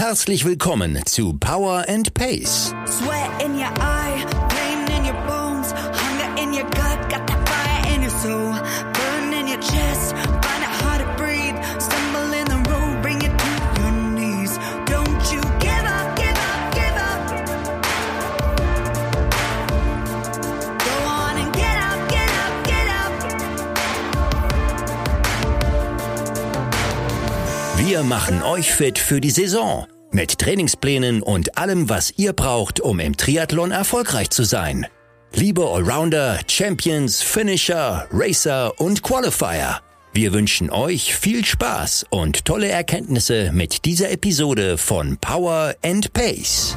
[0.00, 2.74] Herzlich willkommen zu Power and Pace.
[2.86, 3.99] Sweat in your eye,
[27.90, 29.84] Wir machen euch fit für die Saison.
[30.12, 34.86] Mit Trainingsplänen und allem, was ihr braucht, um im Triathlon erfolgreich zu sein.
[35.34, 39.80] Liebe Allrounder, Champions, Finisher, Racer und Qualifier.
[40.12, 46.76] Wir wünschen euch viel Spaß und tolle Erkenntnisse mit dieser Episode von Power and Pace.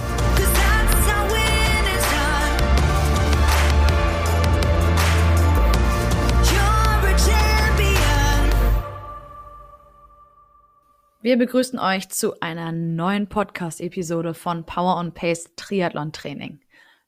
[11.24, 16.60] Wir begrüßen euch zu einer neuen Podcast-Episode von Power on Pace Triathlon Training.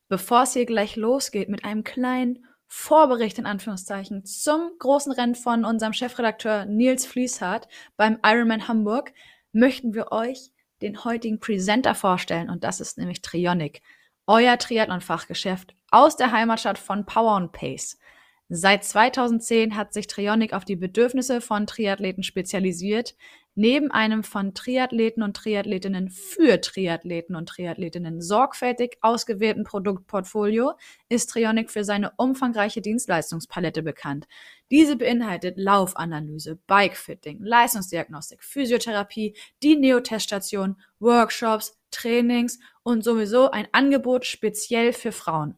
[0.08, 5.66] Bevor es hier gleich losgeht mit einem kleinen Vorbericht in Anführungszeichen zum großen Rennen von
[5.66, 9.12] unserem Chefredakteur Nils Fließhardt beim Ironman Hamburg,
[9.52, 10.50] möchten wir euch
[10.82, 13.82] den heutigen Presenter vorstellen und das ist nämlich Trionic,
[14.28, 18.00] euer Triathlon-Fachgeschäft aus der Heimatstadt von Power on Pace.
[18.48, 23.16] Seit 2010 hat sich Trionic auf die Bedürfnisse von Triathleten spezialisiert.
[23.58, 30.74] Neben einem von Triathleten und Triathletinnen für Triathleten und Triathletinnen sorgfältig ausgewählten Produktportfolio
[31.08, 34.28] ist Trionic für seine umfangreiche Dienstleistungspalette bekannt.
[34.72, 44.92] Diese beinhaltet Laufanalyse, Bikefitting, Leistungsdiagnostik, Physiotherapie, die Neoteststation, Workshops, Trainings und sowieso ein Angebot speziell
[44.92, 45.56] für Frauen.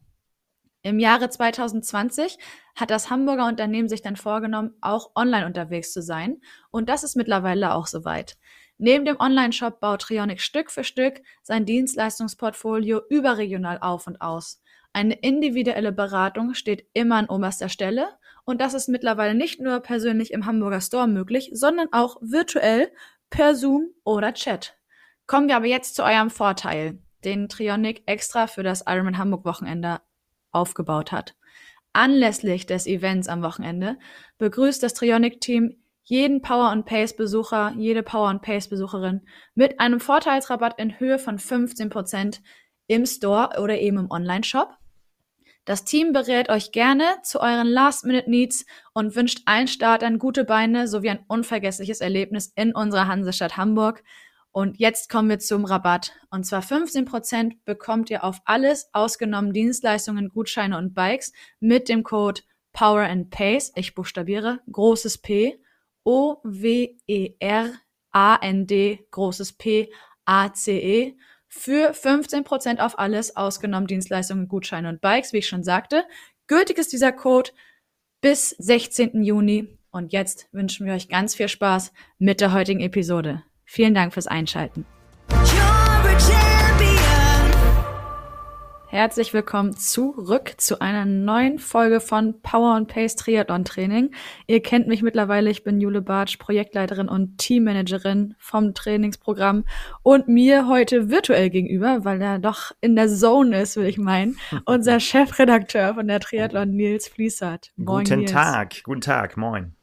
[0.87, 2.37] Im Jahre 2020
[2.73, 6.39] hat das Hamburger Unternehmen sich dann vorgenommen, auch online unterwegs zu sein.
[6.71, 8.37] Und das ist mittlerweile auch soweit.
[8.77, 14.61] Neben dem Online-Shop baut Trionic Stück für Stück sein Dienstleistungsportfolio überregional auf und aus.
[14.93, 18.07] Eine individuelle Beratung steht immer an oberster Stelle.
[18.45, 22.93] Und das ist mittlerweile nicht nur persönlich im Hamburger Store möglich, sondern auch virtuell
[23.29, 24.77] per Zoom oder Chat.
[25.25, 29.99] Kommen wir aber jetzt zu eurem Vorteil, den Trionic extra für das Ironman Hamburg Wochenende
[30.57, 31.35] aufgebaut hat.
[31.93, 33.97] Anlässlich des Events am Wochenende
[34.37, 39.21] begrüßt das Trionic-Team jeden Power and Pace Besucher, jede Power and Pace Besucherin
[39.55, 42.39] mit einem Vorteilsrabatt in Höhe von 15%
[42.87, 44.77] im Store oder eben im Online-Shop.
[45.65, 51.09] Das Team berät euch gerne zu euren Last-Minute-Needs und wünscht allen Startern gute Beine sowie
[51.09, 54.01] ein unvergessliches Erlebnis in unserer Hansestadt Hamburg.
[54.57, 56.13] Und jetzt kommen wir zum Rabatt.
[56.31, 62.41] Und zwar 15% bekommt ihr auf alles, ausgenommen Dienstleistungen, Gutscheine und Bikes, mit dem Code
[62.73, 63.71] Power and Pace.
[63.75, 65.61] Ich buchstabiere großes P,
[66.03, 67.71] O, W, E, R,
[68.09, 69.91] A, N, D, großes P,
[70.25, 71.17] A, C, E.
[71.47, 76.03] Für 15% auf alles, ausgenommen Dienstleistungen, Gutscheine und Bikes, wie ich schon sagte.
[76.47, 77.51] Gültig ist dieser Code
[78.21, 79.21] bis 16.
[79.21, 79.77] Juni.
[79.91, 83.43] Und jetzt wünschen wir euch ganz viel Spaß mit der heutigen Episode.
[83.69, 84.85] Vielen Dank fürs Einschalten.
[88.89, 94.11] Herzlich willkommen zurück zu einer neuen Folge von Power and Pace Triathlon Training.
[94.47, 99.65] Ihr kennt mich mittlerweile, ich bin Jule Bartsch, Projektleiterin und Teammanagerin vom Trainingsprogramm
[100.01, 104.37] und mir heute virtuell gegenüber, weil er doch in der Zone ist, will ich meinen,
[104.65, 107.73] unser Chefredakteur von der Triathlon Nils Fließert.
[107.75, 108.31] Moin, Guten Nils.
[108.31, 109.76] Tag, guten Tag, moin.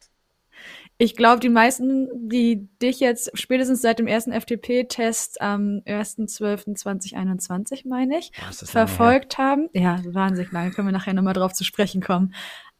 [0.97, 8.19] Ich glaube, die meisten, die dich jetzt spätestens seit dem ersten FTP-Test am 1.12.2021, meine
[8.19, 12.33] ich, Boah, verfolgt haben, ja, wahnsinnig lange, können wir nachher nochmal drauf zu sprechen kommen,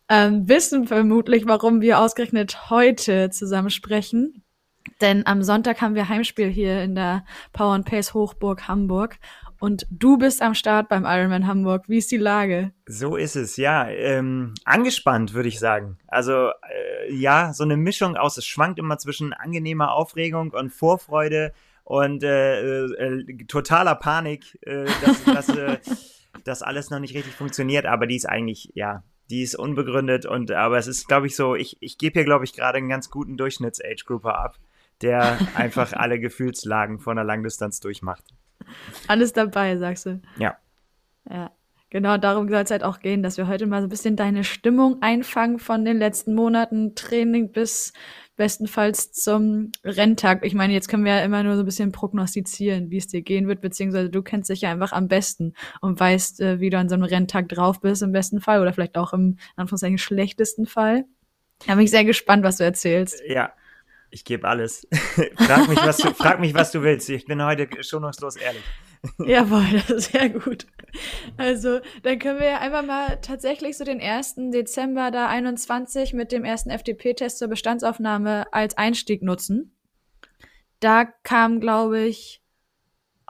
[0.09, 4.45] ähm, wissen vermutlich, warum wir ausgerechnet heute zusammen sprechen.
[5.01, 9.19] Denn am Sonntag haben wir Heimspiel hier in der Power and Pace Hochburg Hamburg.
[9.65, 11.89] Und du bist am Start beim Ironman Hamburg.
[11.89, 12.75] Wie ist die Lage?
[12.85, 13.89] So ist es, ja.
[13.89, 15.97] Ähm, angespannt, würde ich sagen.
[16.07, 21.55] Also, äh, ja, so eine Mischung aus, es schwankt immer zwischen angenehmer Aufregung und Vorfreude
[21.83, 25.79] und äh, äh, totaler Panik, äh, dass, dass, äh,
[26.45, 27.87] dass alles noch nicht richtig funktioniert.
[27.87, 30.27] Aber die ist eigentlich, ja, die ist unbegründet.
[30.27, 32.91] Und aber es ist, glaube ich, so, ich, ich gebe hier, glaube ich, gerade einen
[32.91, 34.59] ganz guten Durchschnitts-Age-Grouper ab,
[35.01, 38.25] der einfach alle Gefühlslagen von der Langdistanz durchmacht.
[39.09, 40.21] Alles dabei, sagst du.
[40.39, 40.57] Ja.
[41.31, 41.51] Ja.
[41.91, 44.43] Genau, darum soll es halt auch gehen, dass wir heute mal so ein bisschen deine
[44.43, 47.93] Stimmung einfangen von den letzten Monaten Training bis
[48.37, 50.45] bestenfalls zum Renntag.
[50.45, 53.23] Ich meine, jetzt können wir ja immer nur so ein bisschen prognostizieren, wie es dir
[53.23, 56.79] gehen wird, beziehungsweise du kennst dich ja einfach am besten und weißt, äh, wie du
[56.79, 59.99] an so einem Renntag drauf bist im besten Fall oder vielleicht auch im in Anführungszeichen
[59.99, 61.05] schlechtesten Fall.
[61.67, 63.23] Da bin ich sehr gespannt, was du erzählst.
[63.27, 63.53] Ja.
[64.15, 64.87] Ich gebe alles.
[65.35, 67.11] frag, mich, was du, frag mich, was du willst.
[67.11, 68.63] Ich bin heute schonungslos ehrlich.
[69.19, 70.69] Jawohl, das ist sehr gut.
[71.37, 74.37] Also, dann können wir ja einfach mal tatsächlich so den 1.
[74.53, 79.77] Dezember da 21 mit dem ersten FDP-Test zur Bestandsaufnahme als Einstieg nutzen.
[80.79, 82.44] Da kam, glaube ich,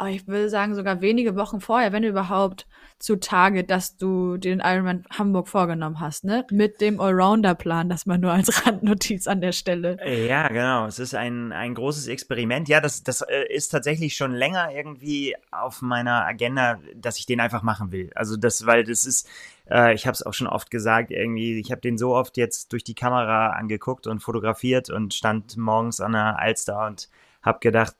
[0.09, 2.67] ich will sagen sogar wenige Wochen vorher, wenn überhaupt,
[2.99, 6.47] zutage, dass du den Ironman Hamburg vorgenommen hast, ne?
[6.51, 9.99] Mit dem Allrounder-Plan, das man nur als Randnotiz an der Stelle.
[10.27, 10.87] Ja, genau.
[10.87, 12.69] Es ist ein, ein großes Experiment.
[12.69, 17.41] Ja, das, das äh, ist tatsächlich schon länger irgendwie auf meiner Agenda, dass ich den
[17.41, 18.11] einfach machen will.
[18.15, 19.29] Also das, weil das ist,
[19.71, 22.73] äh, ich habe es auch schon oft gesagt, irgendwie, ich habe den so oft jetzt
[22.73, 27.11] durch die Kamera angeguckt und fotografiert und stand morgens an der Alster und
[27.43, 27.95] habe gedacht,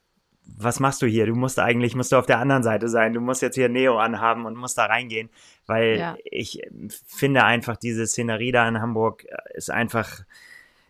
[0.47, 1.27] was machst du hier?
[1.27, 3.13] Du musst eigentlich, musst du auf der anderen Seite sein.
[3.13, 5.31] Du musst jetzt hier Neo anhaben und musst da reingehen,
[5.67, 6.17] weil ja.
[6.25, 6.63] ich
[7.07, 10.23] finde einfach diese Szenerie da in Hamburg äh, ist einfach,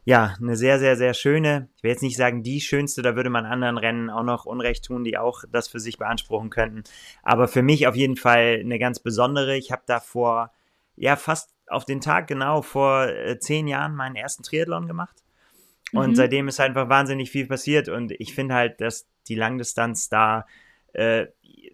[0.05, 1.69] ja, eine sehr, sehr, sehr schöne.
[1.77, 4.85] Ich will jetzt nicht sagen die schönste, da würde man anderen Rennen auch noch Unrecht
[4.85, 6.85] tun, die auch das für sich beanspruchen könnten.
[7.23, 9.56] Aber für mich auf jeden Fall eine ganz besondere.
[9.56, 10.53] Ich habe da vor,
[10.97, 15.24] ja, fast auf den Tag genau vor äh, zehn Jahren meinen ersten Triathlon gemacht.
[15.94, 16.14] Und mhm.
[16.14, 17.88] seitdem ist einfach wahnsinnig viel passiert.
[17.88, 20.46] Und ich finde halt, dass die Langdistanz da
[20.93, 21.26] äh,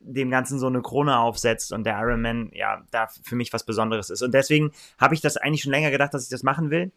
[0.03, 4.11] dem Ganzen so eine Krone aufsetzt und der Ironman ja da für mich was Besonderes
[4.11, 4.23] ist.
[4.23, 6.93] Und deswegen habe ich das eigentlich schon länger gedacht, dass ich das machen will.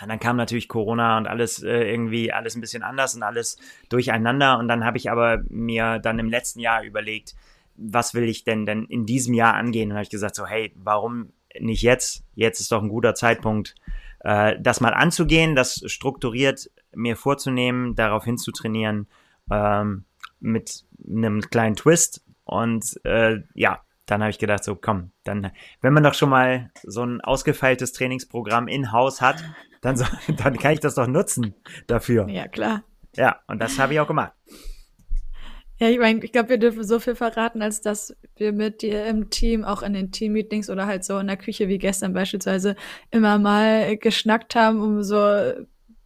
[0.00, 3.56] Und dann kam natürlich Corona und alles äh, irgendwie alles ein bisschen anders und alles
[3.88, 4.58] durcheinander.
[4.58, 7.34] Und dann habe ich aber mir dann im letzten Jahr überlegt,
[7.76, 9.90] was will ich denn denn in diesem Jahr angehen?
[9.90, 12.24] Und habe ich gesagt so, hey, warum nicht jetzt?
[12.34, 13.74] Jetzt ist doch ein guter Zeitpunkt,
[14.20, 19.06] äh, das mal anzugehen, das strukturiert mir vorzunehmen, darauf hinzutrainieren
[19.50, 20.04] ähm,
[20.40, 22.24] mit einem kleinen Twist.
[22.44, 25.50] Und äh, ja, dann habe ich gedacht, so komm, dann,
[25.82, 29.44] wenn man doch schon mal so ein ausgefeiltes Trainingsprogramm in-house hat,
[29.82, 30.04] dann, so,
[30.36, 31.54] dann kann ich das doch nutzen
[31.86, 32.28] dafür.
[32.28, 32.84] Ja, klar.
[33.16, 34.32] Ja, und das habe ich auch gemacht.
[35.80, 39.06] Ja, ich meine, ich glaube, wir dürfen so viel verraten, als dass wir mit dir
[39.06, 42.74] im Team, auch in den Team-Meetings oder halt so in der Küche wie gestern beispielsweise,
[43.12, 45.16] immer mal geschnackt haben, um so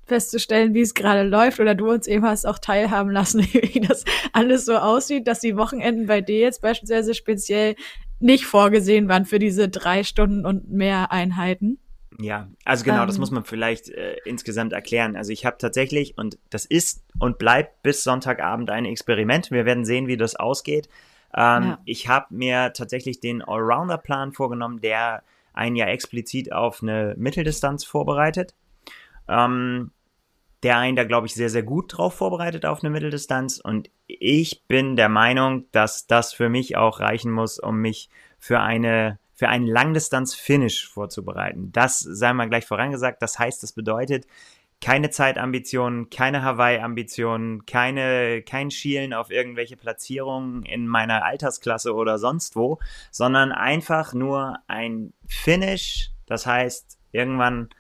[0.05, 4.05] festzustellen, wie es gerade läuft oder du uns eben hast auch teilhaben lassen, wie das
[4.35, 7.75] alles so aussieht, dass die Wochenenden bei dir jetzt beispielsweise speziell
[8.21, 11.79] nicht vorgesehen waren für diese drei Stunden und mehr Einheiten.
[12.19, 15.17] Ja, also genau, ähm, das muss man vielleicht äh, insgesamt erklären.
[15.17, 19.51] Also ich habe tatsächlich, und das ist und bleibt bis Sonntagabend ein Experiment.
[19.51, 20.89] Wir werden sehen, wie das ausgeht.
[21.35, 21.79] Ähm, ja.
[21.85, 25.23] Ich habe mir tatsächlich den Allrounder-Plan vorgenommen, der
[25.55, 28.55] ein Jahr explizit auf eine Mitteldistanz vorbereitet.
[29.29, 29.93] Ähm,
[30.63, 33.59] der einen da, glaube ich, sehr, sehr gut drauf vorbereitet auf eine Mitteldistanz.
[33.59, 38.61] Und ich bin der Meinung, dass das für mich auch reichen muss, um mich für
[38.61, 41.73] eine für einen Langdistanz-Finish vorzubereiten.
[41.73, 43.21] Das sei mal gleich vorangesagt.
[43.23, 44.25] Das heißt, das bedeutet
[44.81, 52.55] keine Zeitambitionen, keine Hawaii-Ambitionen, keine, kein Schielen auf irgendwelche Platzierungen in meiner Altersklasse oder sonst
[52.55, 52.79] wo,
[53.11, 56.13] sondern einfach nur ein Finish.
[56.27, 57.71] Das heißt, irgendwann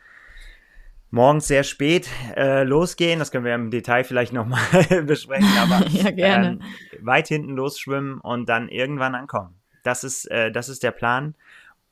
[1.12, 3.20] morgens sehr spät äh, losgehen.
[3.20, 4.58] Das können wir im Detail vielleicht nochmal
[5.06, 6.48] besprechen, aber ja, gerne.
[6.48, 9.62] Ähm, weit hinten losschwimmen und dann irgendwann ankommen.
[9.82, 11.34] Das ist, äh, das ist der Plan.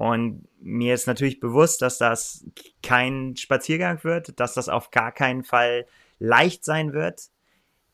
[0.00, 2.46] Und mir ist natürlich bewusst, dass das
[2.82, 5.84] kein Spaziergang wird, dass das auf gar keinen Fall
[6.18, 7.24] leicht sein wird.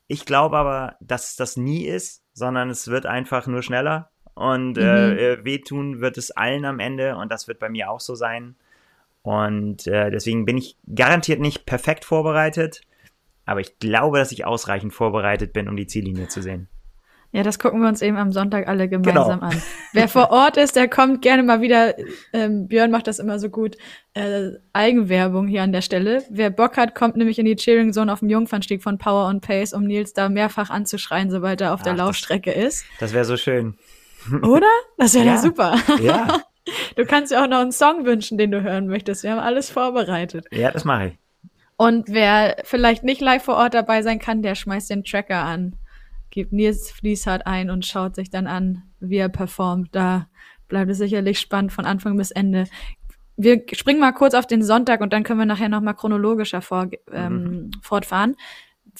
[0.07, 4.81] Ich glaube aber, dass das nie ist, sondern es wird einfach nur schneller und äh,
[4.81, 5.17] mhm.
[5.17, 8.55] äh, wehtun wird es allen am Ende und das wird bei mir auch so sein.
[9.21, 12.83] Und äh, deswegen bin ich garantiert nicht perfekt vorbereitet,
[13.45, 16.69] aber ich glaube, dass ich ausreichend vorbereitet bin, um die Ziellinie zu sehen.
[17.37, 19.51] Ja, das gucken wir uns eben am Sonntag alle gemeinsam genau.
[19.51, 19.61] an.
[19.93, 21.93] Wer vor Ort ist, der kommt gerne mal wieder.
[22.33, 23.77] Ähm, Björn macht das immer so gut.
[24.15, 26.23] Äh, Eigenwerbung hier an der Stelle.
[26.31, 29.41] Wer Bock hat, kommt nämlich in die Cheering Zone auf dem Jungfernstieg von Power und
[29.41, 32.85] Pace, um Nils da mehrfach anzuschreien, sobald er auf Ach, der Laufstrecke ist.
[32.99, 33.75] Das wäre so schön.
[34.41, 34.65] Oder?
[34.97, 35.75] Das wäre ja super.
[36.01, 36.41] Ja.
[36.95, 39.21] Du kannst ja auch noch einen Song wünschen, den du hören möchtest.
[39.21, 40.47] Wir haben alles vorbereitet.
[40.51, 41.13] Ja, das mache ich.
[41.77, 45.75] Und wer vielleicht nicht live vor Ort dabei sein kann, der schmeißt den Tracker an,
[46.29, 49.89] gibt Nils Fließhardt ein und schaut sich dann an, wie er performt.
[49.93, 50.27] Da
[50.67, 52.65] bleibt es sicherlich spannend von Anfang bis Ende.
[53.35, 56.61] Wir springen mal kurz auf den Sonntag und dann können wir nachher noch mal chronologischer
[56.61, 57.71] vor, ähm, mhm.
[57.81, 58.35] fortfahren.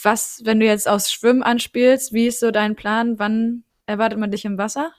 [0.02, 3.18] Was, wenn du jetzt aufs Schwimmen anspielst, wie ist so dein Plan?
[3.18, 4.92] Wann erwartet man dich im Wasser?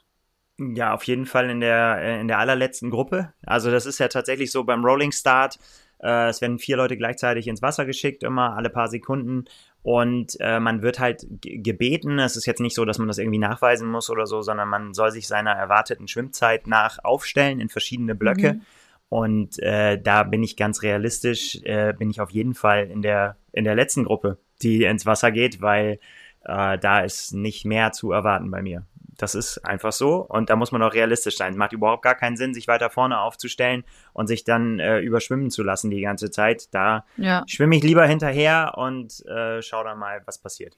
[0.59, 3.33] Ja, auf jeden Fall in der, äh, in der allerletzten Gruppe.
[3.45, 5.57] Also das ist ja tatsächlich so beim Rolling Start.
[5.99, 9.45] Äh, es werden vier Leute gleichzeitig ins Wasser geschickt, immer alle paar Sekunden.
[9.81, 13.39] Und äh, man wird halt gebeten, es ist jetzt nicht so, dass man das irgendwie
[13.39, 18.13] nachweisen muss oder so, sondern man soll sich seiner erwarteten Schwimmzeit nach aufstellen in verschiedene
[18.13, 18.55] Blöcke.
[18.55, 18.61] Mhm.
[19.07, 23.37] Und äh, da bin ich ganz realistisch, äh, bin ich auf jeden Fall in der,
[23.51, 24.37] in der letzten Gruppe.
[24.61, 25.99] die ins Wasser geht, weil
[26.43, 28.85] äh, da ist nicht mehr zu erwarten bei mir.
[29.19, 31.57] Das ist einfach so und da muss man auch realistisch sein.
[31.57, 33.83] Macht überhaupt gar keinen Sinn, sich weiter vorne aufzustellen
[34.13, 36.73] und sich dann äh, überschwimmen zu lassen die ganze Zeit.
[36.73, 37.43] Da Ja.
[37.45, 40.77] schwimme ich lieber hinterher und äh, schau dann mal, was passiert.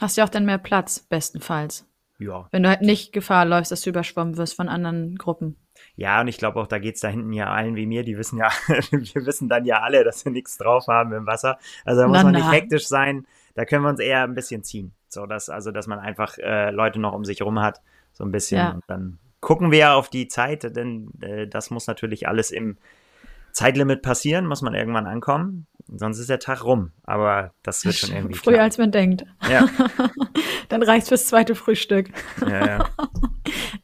[0.00, 1.86] Hast ja auch dann mehr Platz, bestenfalls.
[2.18, 2.48] Ja.
[2.50, 5.56] Wenn du halt nicht Gefahr läufst, dass du überschwommen wirst von anderen Gruppen.
[5.96, 8.38] Ja, und ich glaube auch, da geht's da hinten ja allen wie mir, die wissen
[8.38, 8.48] ja,
[8.90, 11.58] wir wissen dann ja alle, dass wir nichts drauf haben im Wasser.
[11.84, 12.52] Also da muss Na, man nicht na.
[12.52, 13.26] hektisch sein.
[13.54, 14.92] Da können wir uns eher ein bisschen ziehen.
[15.16, 17.80] So, dass, also, dass man einfach äh, Leute noch um sich rum hat.
[18.12, 18.58] So ein bisschen.
[18.58, 18.70] Ja.
[18.72, 22.76] Und dann gucken wir auf die Zeit, denn äh, das muss natürlich alles im
[23.52, 25.66] Zeitlimit passieren, muss man irgendwann ankommen.
[25.88, 26.92] Sonst ist der Tag rum.
[27.04, 28.34] Aber das wird schon irgendwie.
[28.34, 28.64] Früher klappen.
[28.64, 29.24] als man denkt.
[29.48, 29.68] Ja,
[30.68, 32.10] Dann reicht's fürs zweite Frühstück.
[32.40, 32.88] ja, ja.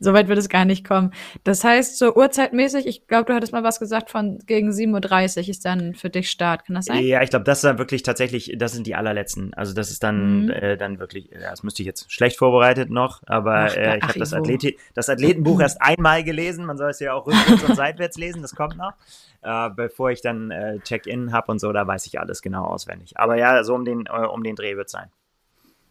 [0.00, 1.12] Soweit wird es gar nicht kommen.
[1.44, 5.49] Das heißt, so uhrzeitmäßig, ich glaube, du hattest mal was gesagt von gegen 7.30 Uhr
[5.49, 6.64] ist dann für dich Start.
[6.66, 7.04] Kann das sein?
[7.04, 9.54] Ja, ich glaube, das ist dann wirklich tatsächlich, das sind die allerletzten.
[9.54, 10.50] Also das ist dann, Mhm.
[10.50, 14.02] äh, dann wirklich, ja, das müsste ich jetzt schlecht vorbereitet noch, aber Ach, äh, ich
[14.02, 14.32] habe das.
[14.32, 16.64] Athleti das Athletenbuch erst einmal gelesen.
[16.66, 18.94] Man soll es ja auch rückwärts und seitwärts lesen, das kommt noch.
[19.42, 23.18] Äh, bevor ich dann äh, Check-in habe und so, da weiß ich alles genau auswendig.
[23.18, 25.11] Aber ja, so um den, äh, um den Dreh wird sein.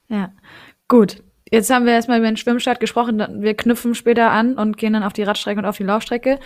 [0.08, 0.32] Ja.
[0.88, 1.24] Gut.
[1.50, 3.42] Jetzt haben wir erstmal über den Schwimmstart gesprochen.
[3.42, 6.40] Wir knüpfen später an und gehen dann auf die Radstrecke und auf die Laufstrecke.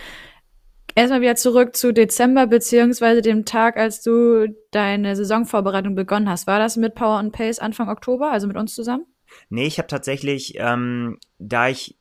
[0.96, 6.48] Erstmal wieder zurück zu Dezember, beziehungsweise dem Tag, als du deine Saisonvorbereitung begonnen hast.
[6.48, 9.06] War das mit Power and Pace Anfang Oktober, also mit uns zusammen?
[9.48, 11.96] Nee, ich habe tatsächlich, ähm, da ich,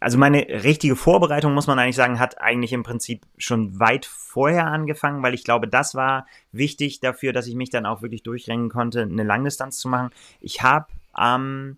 [0.00, 4.68] also meine richtige Vorbereitung, muss man eigentlich sagen, hat eigentlich im Prinzip schon weit vorher
[4.68, 8.70] angefangen, weil ich glaube, das war wichtig dafür, dass ich mich dann auch wirklich durchrennen
[8.70, 10.08] konnte, eine Langdistanz zu machen.
[10.40, 11.76] Ich habe am,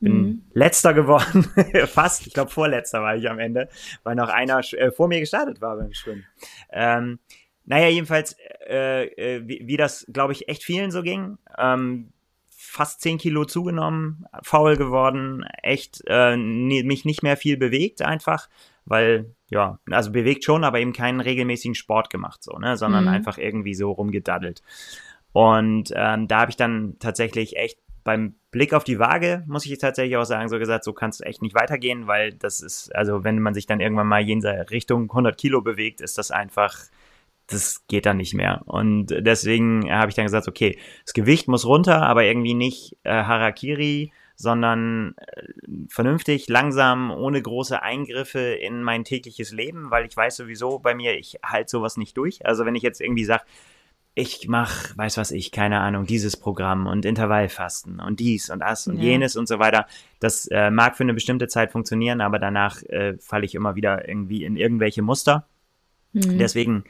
[0.00, 0.42] Bin Mhm.
[0.54, 1.44] letzter geworden,
[1.86, 2.26] fast.
[2.26, 3.68] Ich glaube, vorletzter war ich am Ende,
[4.02, 6.24] weil noch einer äh, vor mir gestartet war beim Schwimmen.
[6.70, 7.18] Ähm,
[7.66, 8.34] naja, jedenfalls,
[8.66, 11.36] äh, äh, wie, wie das, glaube ich, echt vielen so ging.
[11.58, 12.08] Ähm,
[12.62, 18.50] fast 10 Kilo zugenommen, faul geworden, echt äh, mich nicht mehr viel bewegt einfach,
[18.84, 23.10] weil, ja, also bewegt schon, aber eben keinen regelmäßigen Sport gemacht, so, ne, sondern Mhm.
[23.10, 24.62] einfach irgendwie so rumgedaddelt.
[25.32, 29.78] Und ähm, da habe ich dann tatsächlich echt beim Blick auf die Waage, muss ich
[29.78, 33.24] tatsächlich auch sagen, so gesagt, so kannst du echt nicht weitergehen, weil das ist, also
[33.24, 36.76] wenn man sich dann irgendwann mal jenseits Richtung 100 Kilo bewegt, ist das einfach,
[37.50, 38.62] das geht dann nicht mehr.
[38.66, 43.10] Und deswegen habe ich dann gesagt, okay, das Gewicht muss runter, aber irgendwie nicht äh,
[43.10, 45.42] Harakiri, sondern äh,
[45.88, 51.18] vernünftig, langsam, ohne große Eingriffe in mein tägliches Leben, weil ich weiß sowieso bei mir,
[51.18, 52.46] ich halte sowas nicht durch.
[52.46, 53.42] Also wenn ich jetzt irgendwie sage,
[54.14, 58.86] ich mach, weiß was ich, keine Ahnung, dieses Programm und Intervallfasten und dies und das
[58.88, 59.04] und Ja.
[59.04, 59.86] jenes und so weiter.
[60.18, 64.08] Das äh, mag für eine bestimmte Zeit funktionieren, aber danach äh, falle ich immer wieder
[64.08, 65.46] irgendwie in irgendwelche Muster.
[66.12, 66.38] Mhm.
[66.38, 66.84] Deswegen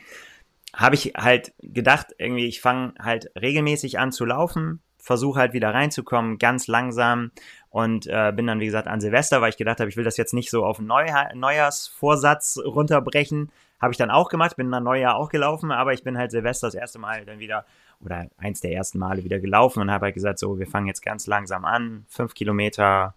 [0.75, 5.73] habe ich halt gedacht, irgendwie, ich fange halt regelmäßig an zu laufen, versuche halt wieder
[5.75, 7.31] reinzukommen, ganz langsam
[7.71, 10.17] und äh, bin dann, wie gesagt, an Silvester, weil ich gedacht habe, ich will das
[10.17, 13.51] jetzt nicht so auf Neuha Neujahrsvorsatz runterbrechen.
[13.81, 16.67] Habe ich dann auch gemacht, bin dann Neujahr auch gelaufen, aber ich bin halt Silvester
[16.67, 17.65] das erste Mal dann wieder
[18.05, 21.03] oder eins der ersten Male wieder gelaufen und habe halt gesagt, so, wir fangen jetzt
[21.03, 23.15] ganz langsam an, fünf Kilometer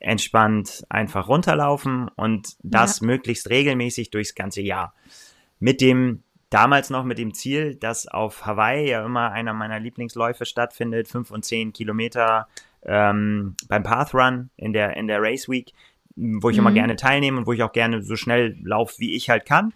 [0.00, 4.94] entspannt einfach runterlaufen und das möglichst regelmäßig durchs ganze Jahr.
[5.58, 10.46] Mit dem damals noch mit dem Ziel, dass auf Hawaii ja immer einer meiner Lieblingsläufe
[10.46, 12.48] stattfindet, fünf und zehn Kilometer
[12.84, 15.72] ähm, beim Path Run in der, in der Race Week,
[16.16, 16.74] wo ich immer Mhm.
[16.74, 19.72] gerne teilnehme und wo ich auch gerne so schnell laufe, wie ich halt kann.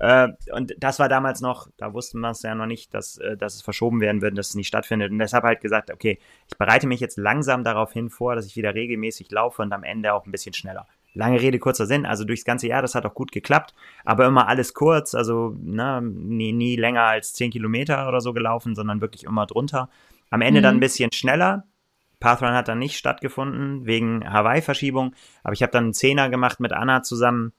[0.00, 3.36] Äh, und das war damals noch, da wussten wir es ja noch nicht, dass, äh,
[3.36, 5.10] dass es verschoben werden wird, dass es nicht stattfindet.
[5.12, 6.18] Und deshalb halt gesagt, okay,
[6.50, 9.84] ich bereite mich jetzt langsam darauf hin vor, dass ich wieder regelmäßig laufe und am
[9.84, 10.86] Ende auch ein bisschen schneller.
[11.14, 12.06] Lange Rede, kurzer Sinn.
[12.06, 16.00] Also durchs ganze Jahr, das hat auch gut geklappt, aber immer alles kurz, also ne,
[16.02, 19.88] nie, nie länger als 10 Kilometer oder so gelaufen, sondern wirklich immer drunter.
[20.30, 20.64] Am Ende Mhm.
[20.64, 21.64] dann ein bisschen schneller.
[22.20, 26.72] Pathrun hat dann nicht stattgefunden wegen Hawaii-Verschiebung, aber ich habe dann einen Zehner gemacht mit
[26.72, 27.52] Anna zusammen.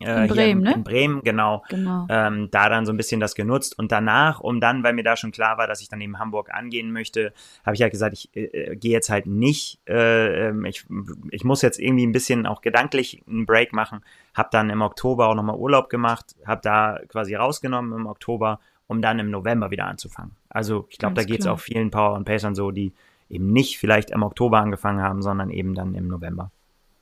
[0.00, 0.72] Äh, In Bremen, ne?
[0.74, 2.06] In Bremen, genau Genau.
[2.08, 5.16] ähm, da dann so ein bisschen das genutzt und danach, um dann, weil mir da
[5.16, 7.32] schon klar war, dass ich dann eben Hamburg angehen möchte,
[7.64, 10.86] habe ich halt gesagt, ich äh, äh, gehe jetzt halt nicht, äh, ähm, ich,
[11.30, 14.00] ich muss jetzt irgendwie ein bisschen auch gedanklich einen Break machen,
[14.34, 19.02] habe dann im Oktober auch nochmal Urlaub gemacht, habe da quasi rausgenommen im Oktober, um
[19.02, 20.32] dann im November wieder anzufangen.
[20.48, 22.92] Also ich glaube, da geht es auch vielen Power und Pacern so, die
[23.28, 26.50] eben nicht vielleicht im Oktober angefangen haben, sondern eben dann im November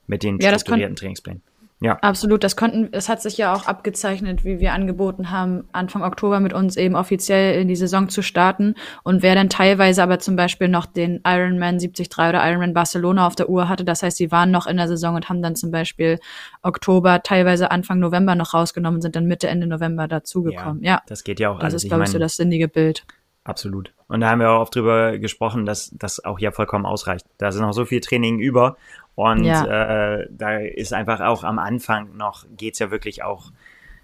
[0.07, 1.43] mit den Ja, strukturierten Trainingsplänen.
[1.81, 1.95] Ja.
[2.01, 6.41] Absolut, das konnten, es hat sich ja auch abgezeichnet, wie wir angeboten haben, Anfang Oktober
[6.41, 8.75] mit uns eben offiziell in die Saison zu starten.
[9.05, 13.37] Und wer dann teilweise aber zum Beispiel noch den Ironman 73 oder Ironman Barcelona auf
[13.37, 15.71] der Uhr hatte, das heißt, sie waren noch in der Saison und haben dann zum
[15.71, 16.19] Beispiel
[16.63, 20.83] Oktober, teilweise Anfang November noch rausgenommen, sind dann Mitte, Ende November dazugekommen.
[20.83, 21.85] Ja, Das geht ja auch das alles.
[21.85, 23.05] ist, glaube ich, so das sinnige Bild.
[23.45, 23.95] Absolut.
[24.09, 27.25] Und da haben wir auch oft drüber gesprochen, dass das auch ja vollkommen ausreicht.
[27.39, 28.77] Da ist noch so viel Training über
[29.19, 30.19] und Ja.
[30.21, 33.51] äh, da ist einfach auch am Anfang noch, geht's ja wirklich auch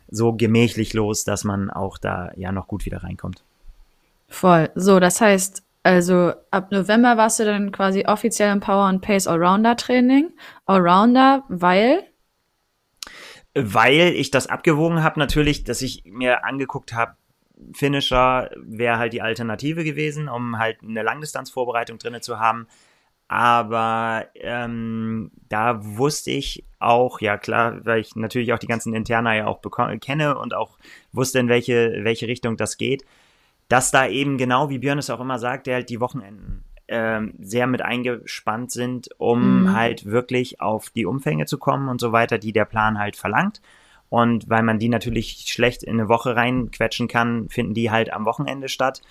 [0.08, 3.44] so gemächlich los, dass man auch da ja noch gut wieder reinkommt.
[4.28, 4.70] Voll.
[4.74, 9.28] So, das heißt, also ab November warst du dann quasi offiziell im Power and Pace
[9.28, 10.32] Allrounder Training.
[10.66, 12.02] Allrounder, weil
[13.54, 17.14] Weil ich das abgewogen habe, natürlich, dass ich mir angeguckt habe,
[17.72, 22.66] Finisher wäre halt die Alternative gewesen, um halt eine Langdistanzvorbereitung drinne zu haben.
[23.34, 29.34] Aber ähm, da wusste ich auch, ja klar, weil ich natürlich auch die ganzen Interna
[29.34, 29.60] ja auch
[29.98, 30.78] kenne und auch
[31.10, 33.04] wusste, in welche, welche Richtung das geht,
[33.68, 37.34] dass da eben genau, wie Björn es auch immer sagt, der halt die Wochenenden ähm,
[37.40, 39.72] sehr mit eingespannt sind, um Mhm.
[39.72, 43.60] halt wirklich auf die Umfänge zu kommen und so weiter, die der Plan halt verlangt.
[44.10, 48.26] Und weil man die natürlich schlecht in eine Woche reinquetschen kann, finden die halt am
[48.26, 49.02] Wochenende statt.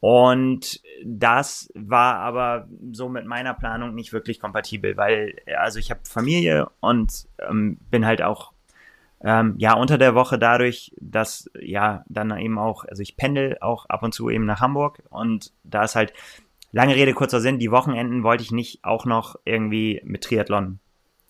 [0.00, 6.00] Und das war aber so mit meiner Planung nicht wirklich kompatibel, weil also ich habe
[6.04, 8.52] Familie und ähm, bin halt auch
[9.24, 13.86] ähm, ja unter der Woche dadurch, dass ja dann eben auch, also ich pendel auch
[13.86, 16.12] ab und zu eben nach Hamburg und da ist halt
[16.70, 20.78] lange Rede kurzer Sinn, die Wochenenden wollte ich nicht auch noch irgendwie mit Triathlon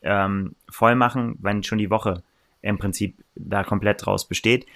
[0.02, 2.22] ähm, voll machen, wenn schon die Woche
[2.60, 4.66] im Prinzip da komplett draus besteht.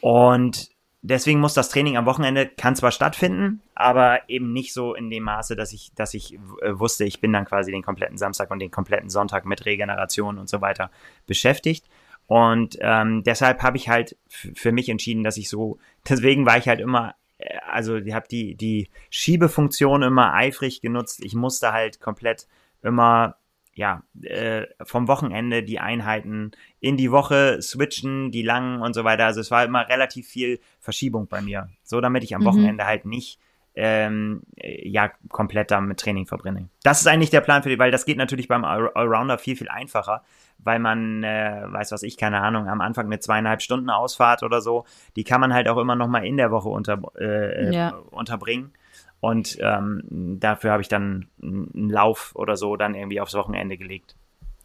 [0.00, 0.70] Und
[1.02, 5.24] deswegen muss das Training am Wochenende kann zwar stattfinden, aber eben nicht so in dem
[5.24, 8.58] Maße, dass ich, dass ich äh, wusste, ich bin dann quasi den kompletten Samstag und
[8.58, 10.90] den kompletten Sonntag mit Regeneration und so weiter
[11.26, 11.86] beschäftigt.
[12.26, 15.78] Und ähm, deshalb habe ich halt für mich entschieden, dass ich so,
[16.08, 21.24] deswegen war ich halt immer, äh, also ich habe die, die Schiebefunktion immer eifrig genutzt.
[21.24, 22.46] Ich musste halt komplett
[22.82, 23.36] immer
[23.80, 29.24] ja, äh, vom Wochenende die Einheiten in die Woche switchen, die langen und so weiter.
[29.24, 31.70] Also es war immer relativ viel Verschiebung bei mir.
[31.82, 32.46] So, damit ich am Mhm.
[32.46, 33.38] Wochenende halt nicht
[33.76, 36.68] ähm, äh, ja, komplett da mit Training verbrenne.
[36.82, 39.56] Das ist eigentlich der Plan für die, weil das geht natürlich beim All- Allrounder viel,
[39.56, 40.22] viel einfacher,
[40.58, 44.60] weil man, äh, weiß was ich, keine Ahnung, am Anfang eine zweieinhalb Stunden Ausfahrt oder
[44.60, 44.84] so,
[45.16, 47.90] die kann man halt auch immer noch mal in der Woche unter, äh, Ja.
[48.10, 48.72] unterbringen.
[49.20, 50.02] Und ähm,
[50.40, 54.16] dafür habe ich dann einen Lauf oder so dann irgendwie aufs Wochenende gelegt.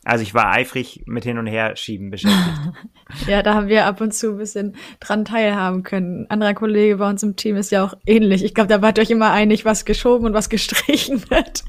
[0.07, 2.45] Also ich war eifrig mit hin und her schieben beschäftigt.
[3.27, 6.23] Ja, da haben wir ab und zu ein bisschen dran teilhaben können.
[6.23, 8.43] Ein anderer Kollege bei uns im Team ist ja auch ähnlich.
[8.43, 11.63] Ich glaube, da wart ihr euch immer einig, was geschoben und was gestrichen wird.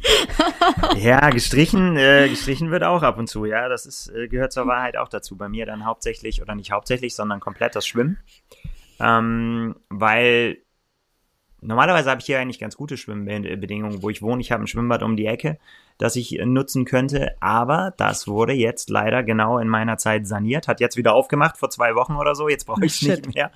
[0.96, 3.68] ja, gestrichen, äh, gestrichen wird auch ab und zu, ja.
[3.68, 5.36] Das ist, äh, gehört zur Wahrheit auch dazu.
[5.36, 8.18] Bei mir dann hauptsächlich, oder nicht hauptsächlich, sondern komplett das Schwimmen.
[8.98, 10.58] Ähm, weil
[11.60, 14.40] normalerweise habe ich hier eigentlich ganz gute Schwimmbedingungen, wo ich wohne.
[14.40, 15.58] Ich habe ein Schwimmbad um die Ecke,
[15.98, 17.34] das ich äh, nutzen könnte.
[17.40, 21.70] Aber das wurde jetzt leider genau in meiner Zeit saniert, hat jetzt wieder aufgemacht vor
[21.70, 22.48] zwei Wochen oder so.
[22.48, 23.26] Jetzt brauche ich es Shit.
[23.26, 23.50] nicht mehr.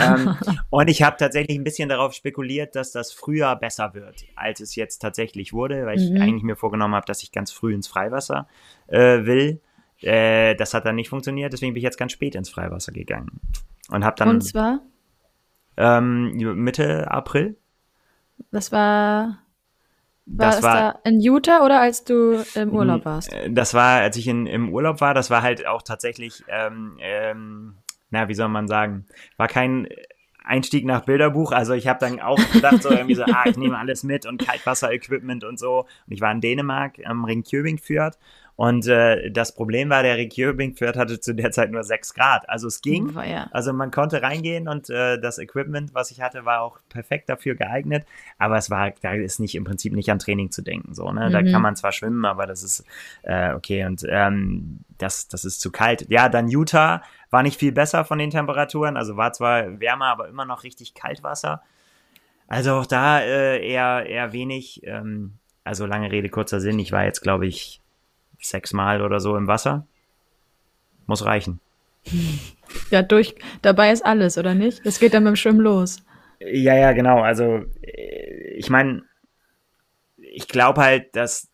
[0.00, 0.36] ähm,
[0.70, 4.74] und ich habe tatsächlich ein bisschen darauf spekuliert, dass das früher besser wird, als es
[4.74, 6.20] jetzt tatsächlich wurde, weil ich Mhm.
[6.20, 8.46] eigentlich mir vorgenommen habe, dass ich ganz früh ins Freiwasser
[8.88, 9.60] äh, will.
[10.02, 13.40] Äh, das hat dann nicht funktioniert, deswegen bin ich jetzt ganz spät ins Freiwasser gegangen.
[13.90, 14.80] Und habe dann Und zwar,
[15.76, 17.56] ähm, Mitte April.
[18.50, 19.38] das war,
[20.26, 23.32] war Das es war, da in Utah oder als du im Urlaub warst?
[23.32, 26.96] äh, das war, als ich in, im Urlaub war, das war halt auch tatsächlich, ähm,
[27.00, 27.76] ähm,
[28.10, 29.88] na, wie soll man sagen, war kein
[30.44, 31.50] Einstieg nach Bilderbuch.
[31.52, 34.38] Also ich habe dann auch gedacht, so irgendwie so, ah, ich nehme alles mit und
[34.38, 35.80] Kaltwasser-Equipment und so.
[35.80, 38.16] Und ich war in Dänemark am Ring Kjöbing-Fjord.
[38.56, 42.48] Und äh, das Problem war, der Ring Kjöbing-Fjord hatte zu der Zeit nur 6 Grad.
[42.48, 43.14] Also es ging.
[43.14, 43.48] War ja.
[43.50, 47.54] Also man konnte reingehen und äh, das Equipment, was ich hatte, war auch perfekt dafür
[47.54, 48.06] geeignet.
[48.38, 50.94] Aber es war, da ist nicht im Prinzip nicht an Training zu denken.
[50.94, 51.28] So, ne?
[51.30, 51.52] Da Mhm.
[51.52, 52.82] kann man zwar schwimmen, aber das ist
[53.24, 53.84] äh, okay.
[53.84, 56.06] Und ähm, das, das ist zu kalt.
[56.08, 58.96] Ja, dann Utah war nicht viel besser von den Temperaturen.
[58.96, 61.60] Also war zwar wärmer, aber immer noch richtig Kaltwasser.
[62.48, 64.80] Also auch da äh, eher, eher wenig.
[64.84, 66.78] Ähm, also lange Rede, kurzer Sinn.
[66.78, 67.82] Ich war jetzt, glaube ich,
[68.40, 69.86] sechsmal oder so im Wasser.
[71.06, 71.60] Muss reichen.
[72.90, 74.84] Ja, durch, dabei ist alles, oder nicht?
[74.84, 76.02] Es geht dann dem Schwimmen los.
[76.40, 77.20] Ja, ja, genau.
[77.20, 79.02] Also äh, ich meine,
[80.16, 81.48] ich glaube halt, dass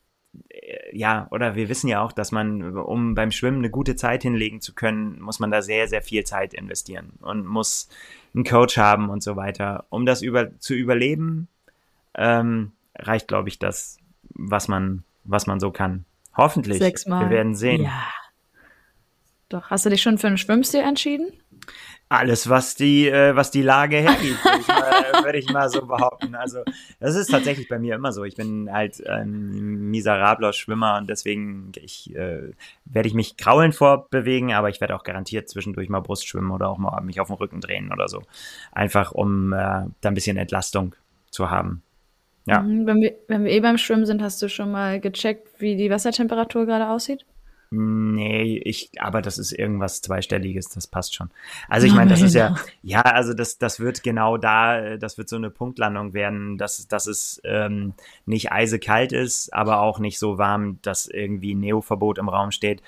[0.48, 4.22] äh, ja, oder wir wissen ja auch, dass man, um beim Schwimmen eine gute Zeit
[4.22, 7.88] hinlegen zu können, muss man da sehr, sehr viel Zeit investieren und muss
[8.34, 9.84] einen Coach haben und so weiter.
[9.90, 11.48] Um das über, zu überleben,
[12.14, 13.98] ähm, reicht, glaube ich, das,
[14.30, 16.04] was man, was man so kann.
[16.34, 16.78] Hoffentlich.
[16.78, 17.24] Sechsmal.
[17.24, 17.84] Wir werden sehen.
[17.84, 18.04] Ja.
[19.48, 19.70] Doch.
[19.70, 21.32] Hast du dich schon für einen Schwimmstil entschieden?
[22.08, 25.86] Alles, was die, äh, was die Lage hergibt, würde ich, mal, würd ich mal so
[25.86, 26.34] behaupten.
[26.34, 26.62] Also,
[27.00, 28.24] das ist tatsächlich bei mir immer so.
[28.24, 32.52] Ich bin halt ein miserabler Schwimmer und deswegen ich, äh,
[32.84, 36.68] werde ich mich kraulen vorbewegen, aber ich werde auch garantiert zwischendurch mal Brust schwimmen oder
[36.68, 38.22] auch mal mich auf den Rücken drehen oder so.
[38.72, 40.94] Einfach um äh, da ein bisschen Entlastung
[41.30, 41.82] zu haben.
[42.46, 42.62] Ja.
[42.62, 45.76] Mhm, Wenn wir, wenn wir eh beim Schwimmen sind, hast du schon mal gecheckt, wie
[45.76, 47.24] die Wassertemperatur gerade aussieht?
[47.74, 51.30] Nee, ich, aber das ist irgendwas Zweistelliges, das passt schon.
[51.70, 55.30] Also ich meine, das ist ja, ja, also das, das wird genau da, das wird
[55.30, 57.94] so eine Punktlandung werden, dass, dass es ähm,
[58.26, 62.82] nicht eisekalt ist, aber auch nicht so warm, dass irgendwie ein Neoverbot im Raum steht.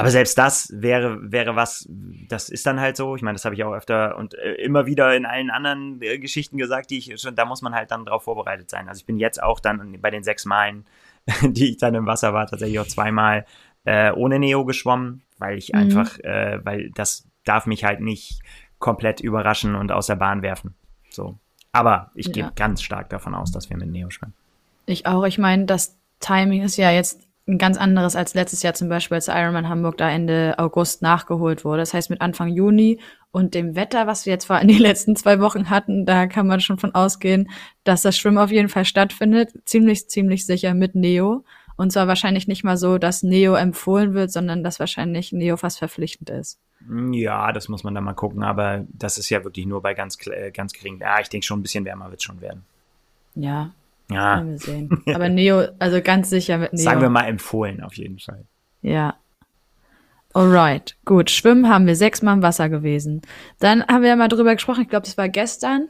[0.00, 1.88] Aber selbst das wäre, wäre was,
[2.28, 3.14] das ist dann halt so.
[3.16, 6.18] Ich meine, das habe ich auch öfter und äh, immer wieder in allen anderen äh,
[6.18, 8.88] Geschichten gesagt, die ich schon, da muss man halt dann drauf vorbereitet sein.
[8.88, 10.84] Also ich bin jetzt auch dann bei den sechs Malen,
[11.42, 13.46] die ich dann im Wasser war, tatsächlich auch zweimal
[13.84, 15.78] äh, ohne Neo geschwommen, weil ich Mhm.
[15.80, 18.40] einfach, äh, weil das darf mich halt nicht
[18.78, 20.74] komplett überraschen und aus der Bahn werfen.
[21.10, 21.38] So.
[21.72, 22.52] Aber ich gehe Ja.
[22.56, 24.34] ganz stark davon aus, dass wir mit Neo schwimmen.
[24.86, 25.24] Ich auch.
[25.24, 29.16] Ich meine, das Timing ist ja jetzt ein ganz anderes als letztes Jahr zum Beispiel,
[29.16, 31.82] als der Ironman Hamburg da Ende August nachgeholt wurde.
[31.82, 33.00] Das heißt, mit Anfang Juni
[33.32, 36.46] und dem Wetter, was wir jetzt vor allem die letzten zwei Wochen hatten, da kann
[36.46, 37.50] man schon von ausgehen,
[37.84, 39.52] dass das Schwimmen auf jeden Fall stattfindet.
[39.64, 41.44] Ziemlich, ziemlich sicher mit Neo.
[41.76, 45.78] Und zwar wahrscheinlich nicht mal so, dass Neo empfohlen wird, sondern dass wahrscheinlich Neo fast
[45.78, 46.58] verpflichtend ist.
[47.12, 50.18] Ja, das muss man dann mal gucken, aber das ist ja wirklich nur bei ganz,
[50.26, 50.98] äh, ganz gering.
[50.98, 52.64] Ja, ich denke schon ein bisschen wärmer wird schon werden.
[53.34, 53.70] Ja,
[54.10, 55.02] Ja, werden wir sehen.
[55.14, 56.82] Aber Neo, also ganz sicher mit Neo.
[56.82, 58.44] sagen wir mal empfohlen auf jeden Fall.
[58.82, 59.16] Ja.
[60.32, 61.30] Alright, gut.
[61.30, 63.22] Schwimmen haben wir sechsmal im Wasser gewesen.
[63.58, 65.88] Dann haben wir ja mal drüber gesprochen, ich glaube, das war gestern,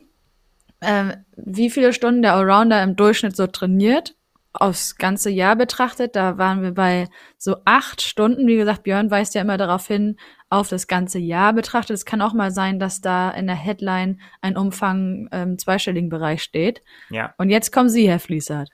[0.81, 4.17] ähm, wie viele Stunden der Allrounder im Durchschnitt so trainiert.
[4.53, 7.09] Aufs ganze Jahr betrachtet, da waren wir bei
[7.39, 8.49] so acht Stunden.
[8.49, 10.17] Wie gesagt, Björn weist ja immer darauf hin,
[10.49, 11.95] auf das ganze Jahr betrachtet.
[11.95, 16.43] Es kann auch mal sein, dass da in der Headline ein Umfang im zweistelligen Bereich
[16.43, 16.83] steht.
[17.11, 17.33] Ja.
[17.39, 18.71] Und jetzt kommen Sie, Herr Fließert.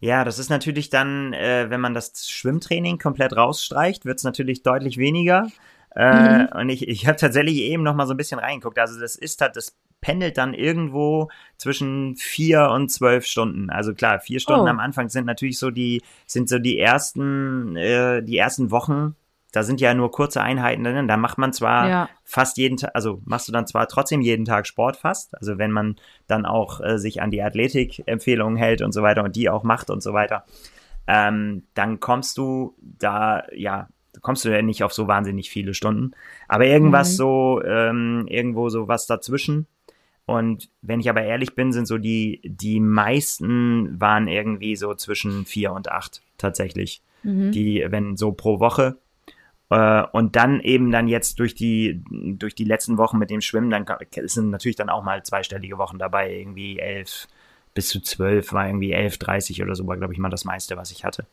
[0.00, 4.62] Ja, das ist natürlich dann, äh, wenn man das Schwimmtraining komplett rausstreicht, wird es natürlich
[4.62, 5.48] deutlich weniger.
[5.96, 6.48] Äh, Mhm.
[6.52, 8.78] Und ich, ich habe tatsächlich eben noch mal so ein bisschen reingeguckt.
[8.78, 13.70] Also das ist halt, das pendelt dann irgendwo zwischen vier und zwölf Stunden.
[13.70, 14.70] Also klar, vier Stunden Oh.
[14.70, 19.16] am Anfang sind natürlich so die, sind so die ersten, äh, die ersten Wochen.
[19.50, 21.08] Da sind ja nur kurze Einheiten drin.
[21.08, 22.08] Da macht man zwar Ja.
[22.22, 25.70] fast jeden Tag, also machst du dann zwar trotzdem jeden Tag Sport fast, also wenn
[25.72, 29.62] man dann auch äh, sich an die Athletik-Empfehlungen hält und so weiter und die auch
[29.62, 30.44] macht und so weiter,
[31.06, 33.88] ähm, dann kommst du da, ja,
[34.20, 36.12] kommst du ja nicht auf so wahnsinnig viele Stunden,
[36.46, 37.16] aber irgendwas Mhm.
[37.16, 39.66] so, ähm, irgendwo so was dazwischen.
[40.26, 45.44] Und wenn ich aber ehrlich bin, sind so die, die meisten waren irgendwie so zwischen
[45.44, 47.02] vier und acht tatsächlich.
[47.22, 47.52] Mhm.
[47.52, 48.96] Die, wenn so pro Woche.
[49.70, 53.70] Äh, und dann eben dann jetzt durch die, durch die letzten Wochen mit dem Schwimmen,
[53.70, 53.86] dann
[54.24, 57.28] sind natürlich dann auch mal zweistellige Wochen dabei, irgendwie elf
[57.74, 60.76] bis zu zwölf, war irgendwie elf, dreißig oder so, war glaube ich mal das meiste,
[60.76, 61.26] was ich hatte.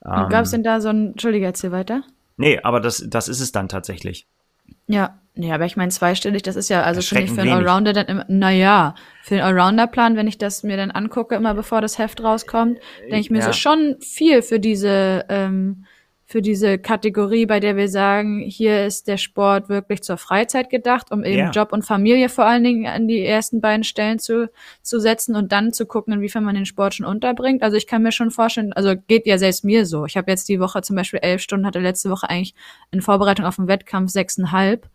[0.00, 2.02] Und gab es Ähm, denn da so ein, Entschuldige, erzähl weiter.
[2.36, 4.26] nee, aber das, das ist es dann tatsächlich.
[4.86, 7.52] Ja, ja, aber ich meine zweistellig, das ist ja, also finde ich für einen.
[7.52, 11.80] Allrounder dann immer, naja, für einen Allrounder-Plan, wenn ich das mir dann angucke, immer bevor
[11.80, 13.50] das Heft rauskommt, denke ich mir, es Ja.
[13.50, 15.86] ist schon viel für diese, ähm,
[16.32, 21.12] für diese Kategorie, bei der wir sagen, hier ist der Sport wirklich zur Freizeit gedacht,
[21.12, 21.50] um eben Ja.
[21.50, 25.52] Job und Familie vor allen Dingen an die ersten beiden Stellen zu, zu setzen und
[25.52, 27.62] dann zu gucken, inwiefern man den Sport schon unterbringt.
[27.62, 30.06] Also ich kann mir schon vorstellen, also geht ja selbst mir so.
[30.06, 32.54] Ich habe jetzt die Woche zum Beispiel elf Stunden, hatte letzte Woche eigentlich
[32.90, 34.88] in Vorbereitung auf den Wettkampf sechseinhalb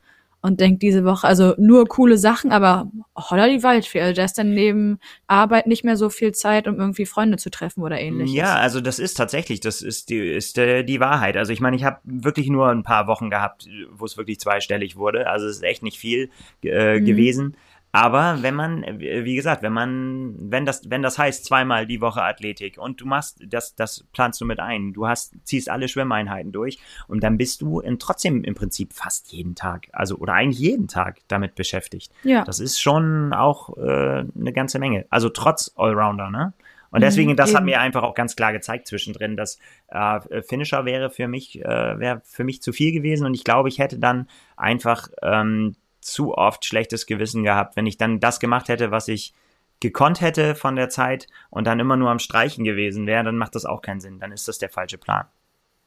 [0.47, 4.01] und denkt diese Woche, also nur coole Sachen, aber holla die Waldfee.
[4.01, 7.51] Also da ist dann neben Arbeit nicht mehr so viel Zeit, um irgendwie Freunde zu
[7.51, 8.33] treffen oder ähnliches.
[8.35, 11.37] Ja, also das ist tatsächlich, das ist die, ist äh, die Wahrheit.
[11.37, 14.95] Also ich meine, ich habe wirklich nur ein paar Wochen gehabt, wo es wirklich zweistellig
[14.95, 15.27] wurde.
[15.27, 16.29] Also es ist echt nicht viel
[16.63, 17.05] äh, Mhm.
[17.05, 17.57] gewesen.
[17.97, 21.99] Aber wenn man, äh, wie gesagt, wenn man, wenn das, wenn das heißt zweimal die
[21.99, 25.87] Woche Athletik und du machst, das, das planst du mit ein, du hast, ziehst alle
[25.87, 30.33] Schwimmeinheiten durch und dann bist du in, trotzdem im Prinzip fast jeden Tag, also oder
[30.33, 32.11] eigentlich jeden Tag damit beschäftigt.
[32.21, 32.43] Ja.
[32.43, 35.07] Das ist schon auch äh, eine ganze Menge.
[35.09, 36.53] Also trotz Allrounder, ne?
[36.89, 39.57] Und Mhm, deswegen, das hat mir einfach auch ganz klar gezeigt zwischendrin, dass
[39.87, 43.69] äh, Finisher wäre für mich, äh, wäre für mich zu viel gewesen und ich glaube,
[43.69, 45.75] ich hätte dann einfach ähm,
[46.07, 49.33] zu oft schlechtes Gewissen gehabt, wenn ich dann das gemacht hätte, was ich
[49.79, 53.55] gekonnt hätte von der Zeit und dann immer nur am Streichen gewesen wäre, dann macht
[53.55, 54.19] das auch keinen Sinn.
[54.19, 55.25] Dann ist das der falsche Plan.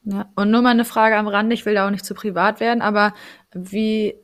[0.03, 2.59] Ja, und nur mal eine Frage am Rande, ich will da auch nicht zu privat
[2.59, 3.13] werden, aber
[3.53, 4.15] wie,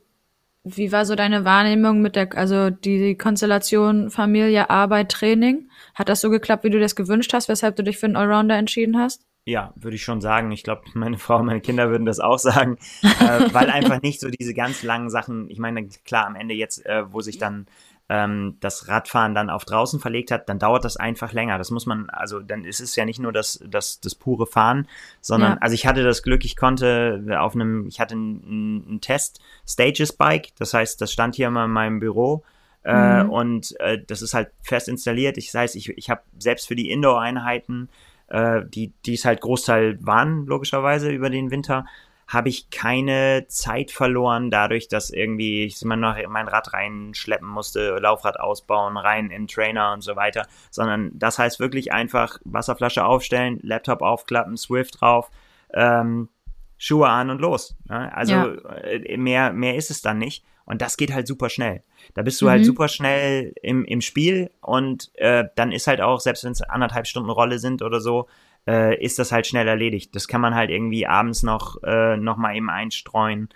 [0.63, 5.69] wie war so deine Wahrnehmung mit der, also die Konstellation Familie, Arbeit, Training?
[5.93, 8.55] Hat das so geklappt, wie du das gewünscht hast, weshalb du dich für einen Allrounder
[8.55, 9.26] entschieden hast?
[9.47, 10.51] Ja, würde ich schon sagen.
[10.51, 14.19] Ich glaube, meine Frau und meine Kinder würden das auch sagen, äh, weil einfach nicht
[14.19, 17.65] so diese ganz langen Sachen, ich meine, klar, am Ende jetzt, äh, wo sich dann
[18.09, 21.57] ähm, das Radfahren dann auf draußen verlegt hat, dann dauert das einfach länger.
[21.57, 24.87] Das muss man, also dann ist es ja nicht nur das, das, das pure Fahren,
[25.21, 25.57] sondern, Ja.
[25.61, 30.11] also ich hatte das Glück, ich konnte auf einem, ich hatte einen, einen Test Stages
[30.13, 32.43] Bike, das heißt, das stand hier immer in meinem Büro.
[32.83, 33.29] Äh, Mhm.
[33.29, 35.37] und äh, das ist halt fest installiert.
[35.37, 37.89] Ich, das heißt, ich, ich habe selbst für die Indoor-Einheiten,
[38.27, 41.85] äh, die, die es halt Großteil waren, logischerweise über den Winter,
[42.27, 47.97] habe ich keine Zeit verloren, dadurch, dass irgendwie ich immer noch mein Rad reinschleppen musste,
[47.99, 53.59] Laufrad ausbauen, rein in Trainer und so weiter, sondern das heißt wirklich einfach Wasserflasche aufstellen,
[53.63, 55.31] Laptop aufklappen, Swift drauf,
[55.73, 56.27] ähm,
[56.77, 57.77] Schuhe an und los.
[57.87, 58.13] Ne?
[58.13, 58.45] Also Ja.
[58.83, 60.43] äh, mehr, mehr ist es dann nicht.
[60.67, 61.81] Und das geht halt super schnell.
[62.13, 62.49] Da bist du Mhm.
[62.51, 66.61] halt super schnell im, im Spiel und äh, dann ist halt auch, selbst wenn es
[66.61, 68.27] anderthalb Stunden Rolle sind oder so,
[68.67, 70.13] äh, ist das halt schnell erledigt.
[70.15, 73.49] Das kann man halt irgendwie abends noch, äh, noch mal eben einstreuen.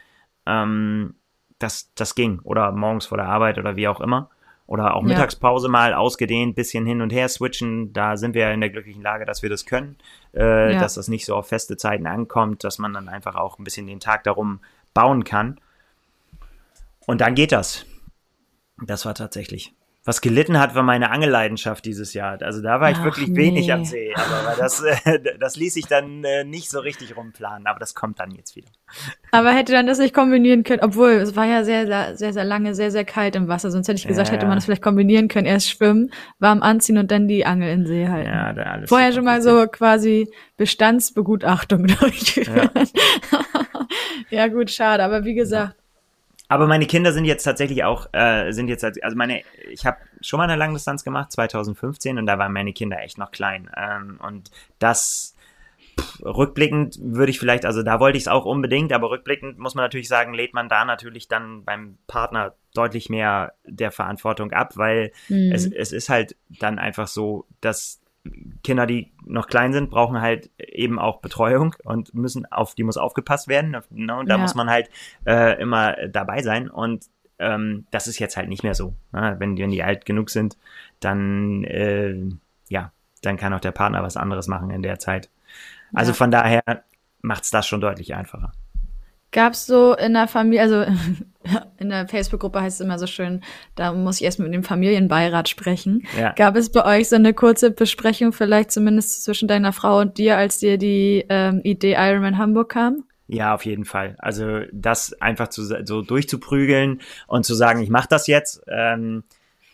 [0.45, 1.15] Ähm,
[1.59, 2.39] das, das ging.
[2.43, 4.29] Oder morgens vor der Arbeit oder wie auch immer.
[4.65, 5.09] Oder auch Ja.
[5.09, 7.91] Mittagspause mal ausgedehnt, bisschen hin und her switchen.
[7.93, 9.97] Da sind wir in der glücklichen Lage, dass wir das können.
[10.33, 10.79] Äh, Ja.
[10.79, 13.85] Dass das nicht so auf feste Zeiten ankommt, dass man dann einfach auch ein bisschen
[13.87, 14.61] den Tag darum
[14.93, 15.59] bauen kann.
[17.07, 17.85] Und dann geht das.
[18.85, 19.73] Das war tatsächlich.
[20.03, 22.41] Was gelitten hat, war meine Angelleidenschaft dieses Jahr.
[22.41, 23.71] Also da war ich Ach, wirklich wenig nee.
[23.71, 24.11] am See.
[24.15, 27.67] Aber das, äh, das ließ sich dann äh, nicht so richtig rumplanen.
[27.67, 28.69] Aber das kommt dann jetzt wieder.
[29.29, 32.43] Aber hätte dann das nicht kombinieren können, obwohl es war ja sehr, sehr, sehr, sehr
[32.45, 33.69] lange, sehr, sehr kalt im Wasser.
[33.69, 34.47] Sonst hätte ich gesagt, Ja, hätte ja.
[34.47, 35.45] man das vielleicht kombinieren können.
[35.45, 38.27] Erst schwimmen, warm anziehen und dann die Angel in See halten.
[38.31, 42.71] Ja, da alles Vorher schon mal so quasi Bestandsbegutachtung durchgeführt.
[44.29, 44.47] Ja.
[44.47, 45.03] gut, schade.
[45.03, 45.75] Aber wie gesagt,
[46.51, 50.37] Aber meine Kinder sind jetzt tatsächlich auch, äh, sind jetzt, also meine, ich habe schon
[50.37, 53.71] mal eine Langdistanz gemacht, 2015, und da waren meine Kinder echt noch klein.
[53.77, 55.33] Ähm, und das
[55.97, 59.75] pff, rückblickend würde ich vielleicht, also da wollte ich es auch unbedingt, aber rückblickend muss
[59.75, 64.73] man natürlich sagen, lädt man da natürlich dann beim Partner deutlich mehr der Verantwortung ab,
[64.75, 65.53] weil Mhm.
[65.53, 68.00] es, es ist halt dann einfach so, dass
[68.63, 72.97] Kinder, die noch klein sind, brauchen halt eben auch Betreuung und müssen auf die muss
[72.97, 73.71] aufgepasst werden.
[73.89, 74.15] Ne?
[74.15, 74.41] Und da Ja.
[74.41, 74.89] muss man halt
[75.25, 76.69] äh, immer dabei sein.
[76.69, 77.05] Und
[77.39, 78.93] ähm, das ist jetzt halt nicht mehr so.
[79.11, 79.35] Ne?
[79.39, 80.57] Wenn, die- wenn die alt genug sind,
[80.99, 82.15] dann äh,
[82.69, 82.91] ja,
[83.23, 85.29] dann kann auch der Partner was anderes machen in der Zeit.
[85.93, 86.15] Also Ja.
[86.15, 86.61] von daher
[87.21, 88.51] macht's das schon deutlich einfacher.
[89.31, 90.85] gab's so in der Familie, also
[91.77, 93.41] in der Facebook-Gruppe heißt es immer so schön,
[93.75, 96.05] da muss ich erst mit dem Familienbeirat sprechen.
[96.17, 96.33] Ja.
[96.33, 100.37] Gab es bei euch so eine kurze Besprechung, vielleicht zumindest zwischen deiner Frau und dir,
[100.37, 103.03] als dir die ähm, Idee Ironman Hamburg kam?
[103.27, 104.15] Ja, auf jeden Fall.
[104.19, 109.23] Also das einfach zu, so durchzuprügeln und zu sagen, ich mache das jetzt, ähm,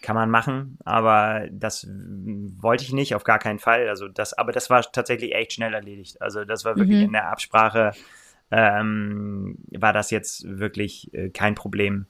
[0.04, 3.90] kann man machen, aber das wollte ich nicht, auf gar keinen Fall.
[3.90, 6.22] Also das, aber das war tatsächlich echt schnell erledigt.
[6.22, 7.06] Also das war wirklich Mhm.
[7.06, 7.92] in der Absprache,
[8.52, 12.06] ähm, war das jetzt wirklich äh, kein Problem,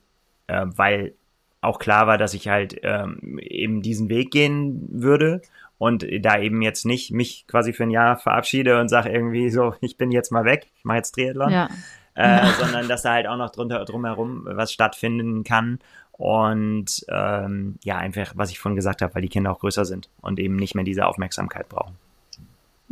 [0.48, 1.14] äh, weil
[1.62, 5.42] auch klar war, dass ich halt ähm, eben diesen Weg gehen würde
[5.80, 9.76] und da eben jetzt nicht mich quasi für ein Jahr verabschiede und sage irgendwie so,
[9.82, 11.70] ich bin jetzt mal weg, ich mache jetzt Triathlon, Ja.
[12.16, 15.80] äh, sondern dass da halt auch noch drunter drumherum was stattfinden kann
[16.12, 20.10] und ähm, ja einfach, was ich vorhin gesagt habe, weil die Kinder auch größer sind
[20.22, 21.96] und eben nicht mehr diese Aufmerksamkeit brauchen.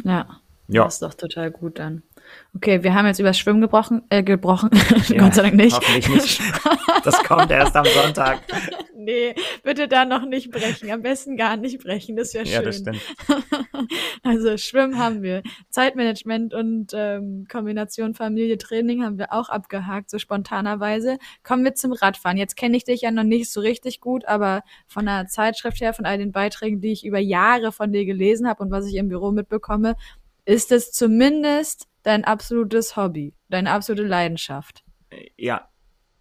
[0.04, 0.28] Ja.
[0.68, 0.84] Ja.
[0.86, 2.02] Das ist doch total gut dann.
[2.56, 4.70] Okay, wir haben jetzt über Schwimmen gebrochen, äh, gebrochen.
[5.08, 5.76] Ja, Gott sei Dank nicht.
[5.76, 6.42] Hoffentlich nicht.
[7.04, 8.40] Das kommt erst am Sonntag.
[8.98, 10.90] nee, bitte da noch nicht brechen.
[10.92, 12.16] Am besten gar nicht brechen.
[12.16, 12.54] Das wäre schön.
[12.54, 13.02] Ja, das stimmt.
[14.24, 15.44] Also Schwimmen haben wir.
[15.70, 21.18] Zeitmanagement und ähm, Kombination Familie, Training haben wir auch abgehakt, so spontanerweise.
[21.44, 22.38] Kommen wir zum Radfahren.
[22.38, 25.94] Jetzt kenne ich dich ja noch nicht so richtig gut, aber von der Zeitschrift her,
[25.94, 28.96] von all den Beiträgen, die ich über Jahre von dir gelesen habe und was ich
[28.96, 29.96] im Büro mitbekomme,
[30.46, 34.84] ist es zumindest dein absolutes Hobby, deine absolute Leidenschaft.
[35.38, 35.70] Ja.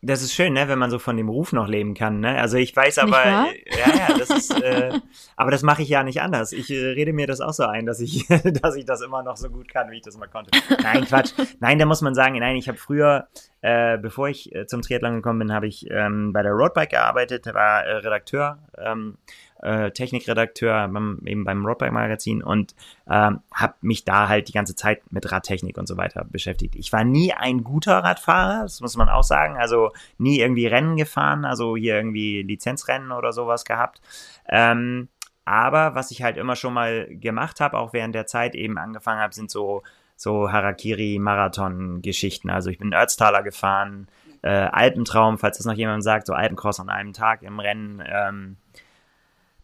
[0.06, 2.38] Das ist schön, ne, wenn man so von dem Ruf noch leben kann, ne?
[2.38, 4.92] Also ich weiß aber, ja, ja, das ist, äh,
[5.36, 6.52] aber das mache ich ja nicht anders.
[6.52, 8.26] Ich äh, rede mir das auch so ein, dass ich,
[8.62, 10.50] dass ich das immer noch so gut kann, wie ich das mal konnte.
[10.82, 11.32] Nein, Quatsch.
[11.60, 13.28] Nein, da muss man sagen, nein, ich habe früher,
[13.62, 17.46] äh, bevor ich äh, zum Triathlon gekommen bin, habe ich ähm, bei der Roadbike gearbeitet,
[17.46, 19.16] war äh, Redakteur, ähm,
[19.62, 22.74] äh, Technikredakteur beim, eben beim Roadbike Magazin und
[23.08, 26.76] ähm, habe mich da halt die ganze Zeit mit Radtechnik und so weiter beschäftigt.
[26.76, 30.96] Ich war nie ein guter Radfahrer, das muss man auch sagen, also nie irgendwie Rennen
[30.96, 34.00] gefahren, also hier irgendwie Lizenzrennen oder sowas gehabt.
[34.48, 35.08] Ähm,
[35.44, 39.20] aber was ich halt immer schon mal gemacht habe, auch während der Zeit eben angefangen
[39.20, 39.82] habe, sind so
[40.16, 42.50] so Harakiri-Marathon-Geschichten.
[42.50, 44.08] Also ich bin Ötztaler gefahren,
[44.42, 48.02] äh, Alpentraum, falls das noch jemand sagt, so Alpencross an einem Tag im Rennen.
[48.06, 48.56] Ähm,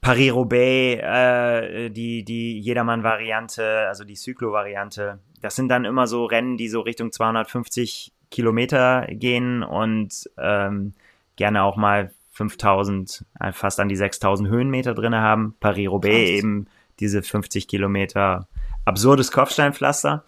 [0.01, 5.19] Paris-Roubaix, äh, die, die Jedermann-Variante, also die Cyclo-Variante.
[5.41, 10.95] Das sind dann immer so Rennen, die so Richtung 250 Kilometer gehen und ähm,
[11.37, 15.57] gerne auch mal 5000, äh, fast an die 6000 Höhenmeter drinne haben.
[15.61, 16.67] Paris-Roubaix eben
[16.99, 18.49] diese 50 Kilometer
[18.85, 20.25] absurdes Kopfsteinpflaster.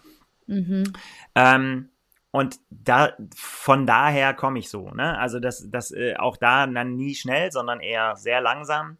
[0.47, 0.93] Mhm.
[1.35, 1.89] Ähm,
[2.31, 5.17] und da, von daher komme ich so, ne?
[5.19, 8.97] Also das, das äh, auch da dann nie schnell, sondern eher sehr langsam.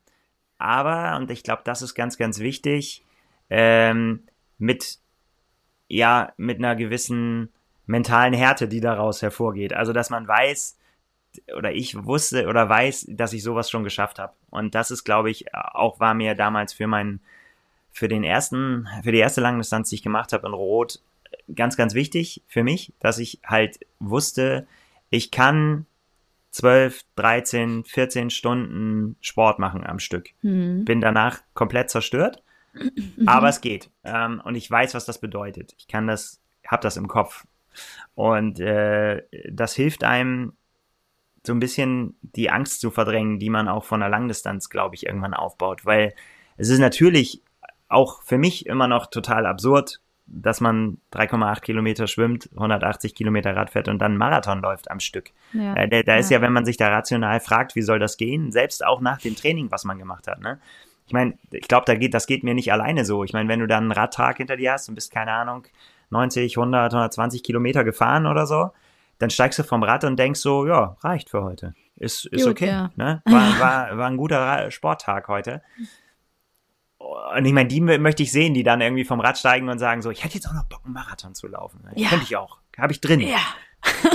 [0.64, 3.04] Aber, und ich glaube, das ist ganz, ganz wichtig,
[3.50, 4.24] ähm,
[4.58, 5.00] mit,
[5.90, 7.52] ja, mit einer gewissen
[7.86, 9.74] mentalen Härte, die daraus hervorgeht.
[9.74, 10.78] Also, dass man weiß,
[11.58, 14.32] oder ich wusste oder weiß, dass ich sowas schon geschafft habe.
[14.52, 17.20] Und das ist, glaube ich, auch war mir damals für meinen,
[17.92, 21.02] für den ersten, für die erste Langdistanz, die ich gemacht habe in Rot,
[21.54, 24.66] ganz, ganz wichtig für mich, dass ich halt wusste,
[25.10, 25.88] ich kann
[26.54, 30.30] 12, 13, 14 Stunden Sport machen am Stück.
[30.44, 30.86] Mhm.
[30.86, 32.44] Bin danach komplett zerstört,
[33.26, 33.90] aber es geht.
[34.04, 35.74] Ähm, und ich weiß, was das bedeutet.
[35.78, 37.46] Ich kann das, hab das im Kopf.
[38.14, 40.54] Und äh, das hilft einem,
[41.46, 45.08] so ein bisschen die Angst zu verdrängen, die man auch von der Langdistanz, glaube ich,
[45.08, 45.86] irgendwann aufbaut.
[45.86, 46.14] Weil
[46.56, 47.42] es ist natürlich
[47.90, 50.02] auch für mich immer noch total absurd,
[50.36, 55.32] dass man 3,8 Kilometer schwimmt, 180 Kilometer Rad fährt und dann Marathon läuft am Stück.
[55.54, 55.76] Ja.
[55.76, 56.38] Äh, da, da ist Ja.
[56.38, 59.36] ja, wenn man sich da rational fragt, wie soll das gehen, selbst auch nach dem
[59.36, 60.42] Training, was man gemacht hat.
[60.42, 60.60] Ne?
[61.06, 63.24] Ich meine, ich glaube, da geht, das geht mir nicht alleine so.
[63.24, 65.68] Ich meine, wenn du dann einen Radtag hinter dir hast und bist, keine Ahnung,
[66.10, 68.72] 90, 100, 120 Kilometer gefahren oder so,
[69.20, 71.76] dann steigst du vom Rad und denkst so, ja, reicht für heute.
[71.98, 72.68] Ist, ist Gut, okay.
[72.68, 72.92] ja.
[72.96, 73.22] Ne?
[73.26, 75.62] War, war, war ein guter Sporttag heute.
[77.36, 79.80] Und ich meine, die mö- möchte ich sehen, die dann irgendwie vom Rad steigen und
[79.80, 81.82] sagen so, ich hätte jetzt auch noch Bock, einen Marathon zu laufen.
[81.96, 82.10] Ja.
[82.10, 82.60] Könnte ich auch.
[82.78, 83.20] Habe ich drin.
[83.22, 83.40] Ja.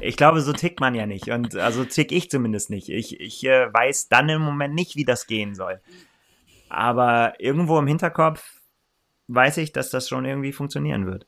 [0.00, 1.28] Ich glaube, so tickt man ja nicht.
[1.28, 2.88] Und also tick ich zumindest nicht.
[2.88, 5.80] Ich, ich äh, weiß dann im Moment nicht, wie das gehen soll.
[6.68, 8.60] Aber irgendwo im Hinterkopf
[9.26, 11.26] weiß ich, dass das schon irgendwie funktionieren wird.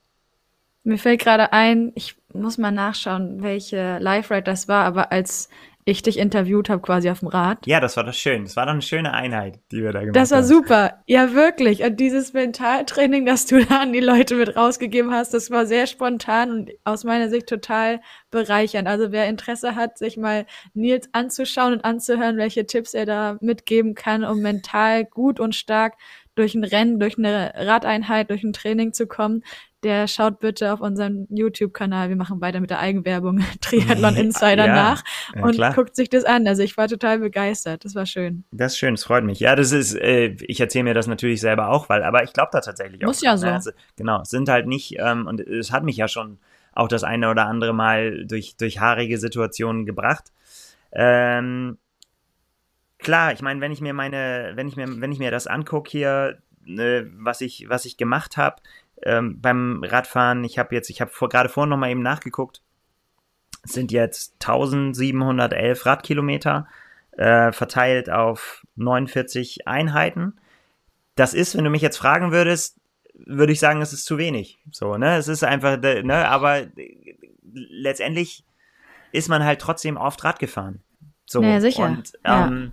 [0.84, 5.50] Mir fällt gerade ein, ich muss mal nachschauen, welche Live-Ride das war, aber als
[5.84, 7.66] ich dich interviewt habe, quasi auf dem Rad.
[7.66, 8.44] Ja, das war das schön.
[8.44, 10.46] Das war doch eine schöne Einheit, die wir da gemacht Das war haben.
[10.46, 11.02] super.
[11.06, 11.82] Ja, wirklich.
[11.82, 15.86] Und dieses Mentaltraining, das du da an die Leute mit rausgegeben hast, das war sehr
[15.86, 18.88] spontan und aus meiner Sicht total bereichernd.
[18.88, 23.94] Also wer Interesse hat, sich mal Nils anzuschauen und anzuhören, welche Tipps er da mitgeben
[23.94, 25.94] kann, um mental gut und stark
[26.34, 29.42] durch ein Rennen, durch eine Radeinheit, durch ein Training zu kommen,
[29.82, 32.08] der schaut bitte auf unserem YouTube-Kanal.
[32.10, 35.02] Wir machen weiter mit der Eigenwerbung Triathlon Insider Ja, nach
[35.34, 35.74] ja, und klar.
[35.74, 36.46] guckt sich das an.
[36.46, 37.84] Also ich war total begeistert.
[37.84, 38.44] Das war schön.
[38.50, 39.40] Das ist schön, das freut mich.
[39.40, 42.50] Ja, das ist, äh, ich erzähle mir das natürlich selber auch, weil, aber ich glaube
[42.52, 43.08] da tatsächlich auch.
[43.08, 43.38] Muss ja ne?
[43.38, 43.46] so.
[43.46, 46.38] Also, genau, es sind halt nicht, ähm, und es hat mich ja schon
[46.72, 50.32] auch das eine oder andere Mal durch, durch haarige Situationen gebracht.
[50.92, 51.78] Ähm,
[52.98, 55.90] klar, ich meine, wenn ich mir meine, wenn ich mir, wenn ich mir das angucke
[55.90, 58.56] hier, äh, was ich, was ich gemacht habe
[59.04, 62.62] ähm, beim Radfahren, ich habe jetzt, ich habe vor, gerade vorhin noch mal eben nachgeguckt,
[63.62, 66.66] es sind jetzt 1711 Radkilometer
[67.12, 70.38] äh, verteilt auf 49 Einheiten.
[71.14, 72.78] Das ist, wenn du mich jetzt fragen würdest,
[73.14, 74.58] würde ich sagen, es ist zu wenig.
[74.70, 75.16] So, ne?
[75.16, 76.66] Es ist einfach, ne, aber
[77.52, 78.44] letztendlich
[79.12, 80.82] ist man halt trotzdem oft Rad gefahren.
[81.26, 81.42] So.
[81.42, 81.84] Ja, sicher.
[81.84, 82.46] Und Ja.
[82.46, 82.72] ähm,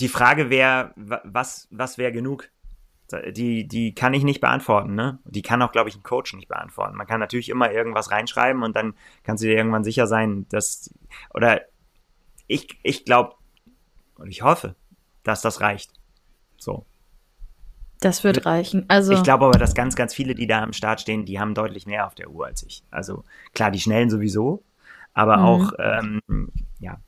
[0.00, 2.50] die Frage wäre, wa- was, was wäre genug?
[3.32, 5.18] Die, die kann ich nicht beantworten, ne?
[5.24, 6.96] Die kann auch, glaube ich, ein Coach nicht beantworten.
[6.96, 10.92] Man kann natürlich immer irgendwas reinschreiben und dann kannst du dir irgendwann sicher sein, dass,
[11.32, 11.62] oder
[12.46, 13.34] ich, ich glaube
[14.16, 14.74] und ich hoffe,
[15.22, 15.92] dass das reicht.
[16.56, 16.84] So.
[18.00, 18.84] Das wird reichen.
[18.88, 21.54] Also Ich glaube aber, dass ganz, ganz viele, die da am Start stehen, die haben
[21.54, 22.82] deutlich mehr auf der Uhr als ich.
[22.90, 23.24] Also
[23.54, 24.62] klar, die Schnellen sowieso,
[25.14, 25.42] aber Mhm.
[25.42, 26.20] auch, ähm,
[26.80, 26.98] ja.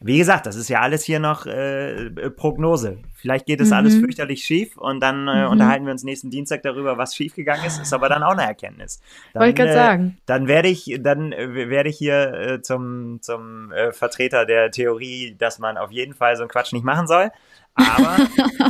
[0.00, 2.98] Wie gesagt, das ist ja alles hier noch äh, Prognose.
[3.14, 4.00] Vielleicht geht es alles Mhm.
[4.00, 5.52] fürchterlich schief und dann äh, Mhm.
[5.52, 7.80] unterhalten wir uns nächsten Dienstag darüber, was schiefgegangen ist.
[7.80, 9.00] Ist aber dann auch eine Erkenntnis.
[9.32, 10.18] Dann, Wollte ich grad äh, sagen.
[10.26, 15.34] Dann werde ich, dann äh, werde ich hier äh, zum zum äh, Vertreter der Theorie,
[15.38, 17.30] dass man auf jeden Fall so einen Quatsch nicht machen soll.
[17.74, 18.18] Aber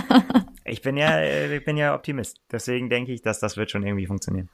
[0.65, 2.39] ich bin ja, äh, ich bin ja Optimist.
[2.53, 4.49] Deswegen denke ich, dass das wird schon irgendwie funktionieren.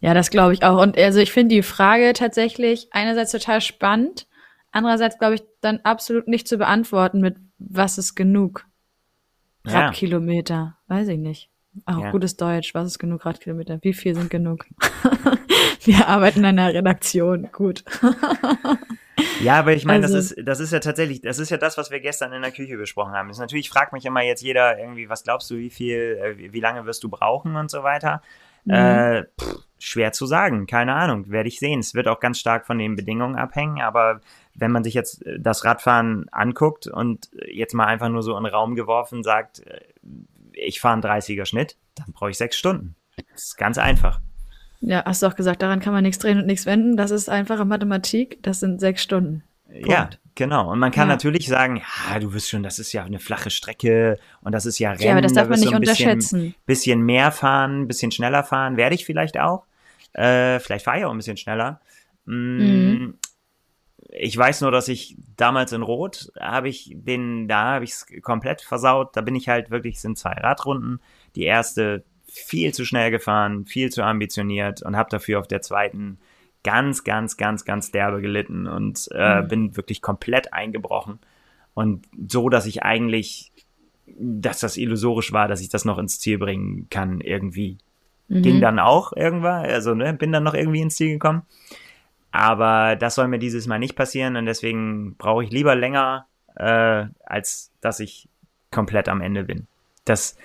[0.00, 0.80] Ja, das glaube ich auch.
[0.80, 4.26] Und also ich finde die Frage tatsächlich einerseits total spannend,
[4.72, 8.64] andererseits glaube ich dann absolut nicht zu beantworten mit was ist genug?
[9.66, 9.86] Ja.
[9.86, 11.50] Radkilometer, weiß ich nicht.
[11.84, 12.10] Auch Ja.
[12.10, 13.78] gutes Deutsch, was ist genug Radkilometer?
[13.82, 14.66] Wie viel sind genug?
[15.84, 17.84] Wir arbeiten in einer Redaktion, gut.
[19.42, 21.78] Ja, aber ich meine, Also- das ist, das ist ja tatsächlich, das ist ja das,
[21.78, 23.28] was wir gestern in der Küche besprochen haben.
[23.28, 26.38] Das ist natürlich fragt mich immer jetzt jeder irgendwie, was glaubst du, wie viel, äh,
[26.38, 28.22] wie, wie lange wirst du brauchen und so weiter.
[28.64, 28.74] Mhm.
[28.74, 31.80] Äh, pff, schwer zu sagen, keine Ahnung, werde ich sehen.
[31.80, 34.20] Es wird auch ganz stark von den Bedingungen abhängen, aber
[34.60, 38.44] wenn man sich jetzt äh, das Radfahren anguckt und jetzt mal einfach nur so in
[38.44, 39.80] den Raum geworfen sagt, äh,
[40.52, 42.94] ich fahre einen 30er Schnitt, dann brauche ich sechs Stunden.
[43.32, 44.20] Das ist ganz einfach.
[44.80, 46.96] Ja, hast du auch gesagt, daran kann man nichts drehen und nichts wenden.
[46.96, 48.42] Das ist einfache Mathematik.
[48.42, 49.42] Das sind sechs Stunden.
[49.70, 49.86] Punkt.
[49.88, 50.70] Ja, genau.
[50.72, 51.14] Und man kann Ja.
[51.14, 51.76] natürlich sagen,
[52.10, 55.02] ja, du wirst schon, das ist ja eine flache Strecke und das ist ja Rennen.
[55.02, 56.54] Ja, aber das da darf man wirst du nicht ein bisschen, unterschätzen.
[56.66, 59.64] Bisschen mehr fahren, ein bisschen schneller fahren, werde ich vielleicht auch.
[60.14, 61.80] Äh, vielleicht fahre ich auch ein bisschen schneller.
[62.24, 63.14] Mm, Mhm.
[64.12, 68.06] Ich weiß nur, dass ich damals in Rot habe ich den, da habe ich es
[68.22, 69.16] komplett versaut.
[69.16, 71.00] Da bin ich halt wirklich, sind zwei Radrunden.
[71.36, 76.18] Die erste viel zu schnell gefahren, viel zu ambitioniert und habe dafür auf der zweiten
[76.62, 79.48] ganz, ganz, ganz, ganz derbe gelitten und äh, Mhm.
[79.48, 81.18] bin wirklich komplett eingebrochen.
[81.74, 83.52] Und so, dass ich eigentlich,
[84.06, 87.78] dass das illusorisch war, dass ich das noch ins Ziel bringen kann, irgendwie.
[88.28, 88.42] Mhm.
[88.42, 91.42] Ging dann auch irgendwann, also ne, bin dann noch irgendwie ins Ziel gekommen.
[92.32, 96.26] Aber das soll mir dieses Mal nicht passieren und deswegen brauche ich lieber länger,
[96.56, 98.28] äh, als dass ich
[98.70, 99.66] komplett am Ende bin.
[100.04, 100.36] Das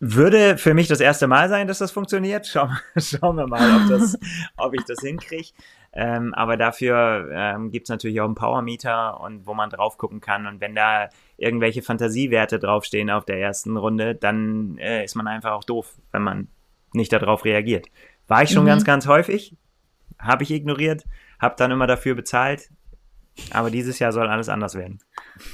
[0.00, 2.46] würde für mich das erste Mal sein, dass das funktioniert.
[2.46, 4.18] Schauen, schauen wir mal, ob, das,
[4.56, 5.48] ob ich das hinkriege.
[5.96, 10.20] Ähm, aber dafür ähm, gibt es natürlich auch einen Power-Meter und wo man drauf gucken
[10.20, 10.46] kann.
[10.46, 15.52] Und wenn da irgendwelche Fantasiewerte draufstehen auf der ersten Runde, dann äh, ist man einfach
[15.52, 16.48] auch doof, wenn man
[16.92, 17.86] nicht darauf reagiert.
[18.26, 18.68] War ich schon Mhm.
[18.68, 19.54] ganz, ganz häufig,
[20.18, 21.04] habe ich ignoriert,
[21.38, 22.70] habe dann immer dafür bezahlt.
[23.50, 25.00] Aber dieses Jahr soll alles anders werden.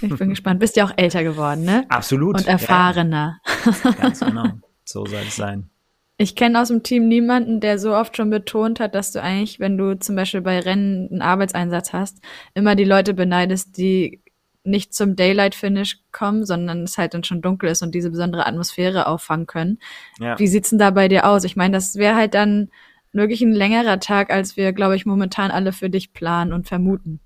[0.03, 0.61] Ich bin gespannt.
[0.61, 1.87] Bist ja auch älter geworden, ne?
[1.89, 2.37] Absolut.
[2.37, 3.41] Und erfahrener.
[3.85, 4.51] Ja, ganz genau.
[4.85, 5.71] So soll es sein.
[6.19, 9.59] Ich kenne aus dem Team niemanden, der so oft schon betont hat, dass du eigentlich,
[9.61, 12.19] wenn du zum Beispiel bei Rennen einen Arbeitseinsatz hast,
[12.53, 14.21] immer die Leute beneidest, die
[14.63, 19.07] nicht zum Daylight-Finish kommen, sondern es halt dann schon dunkel ist und diese besondere Atmosphäre
[19.07, 19.79] auffangen können.
[20.19, 20.39] Ja.
[20.39, 21.45] Wie sieht's denn da bei dir aus?
[21.45, 22.69] Ich meine, das wäre halt dann
[23.13, 27.21] wirklich ein längerer Tag, als wir, glaube ich, momentan alle für dich planen und vermuten.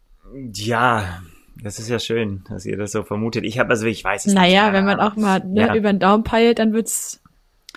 [0.53, 1.23] Ja,
[1.63, 3.45] das ist ja schön, dass ihr das so vermutet.
[3.45, 4.35] Ich habe also, ich weiß es nicht.
[4.43, 5.75] Naja, wenn man auch mal ne, Ja.
[5.75, 7.23] über den Daumen peilt, dann wird's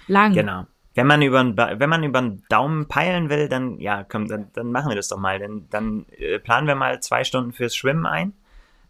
[0.07, 0.33] lang.
[0.33, 0.65] Genau.
[0.95, 1.45] Wenn man über
[1.79, 5.09] wenn man über den Daumen peilen will, dann ja, komm, dann, dann machen wir das
[5.09, 5.37] doch mal.
[5.37, 8.33] Dann, dann äh, planen wir mal zwei Stunden fürs Schwimmen ein,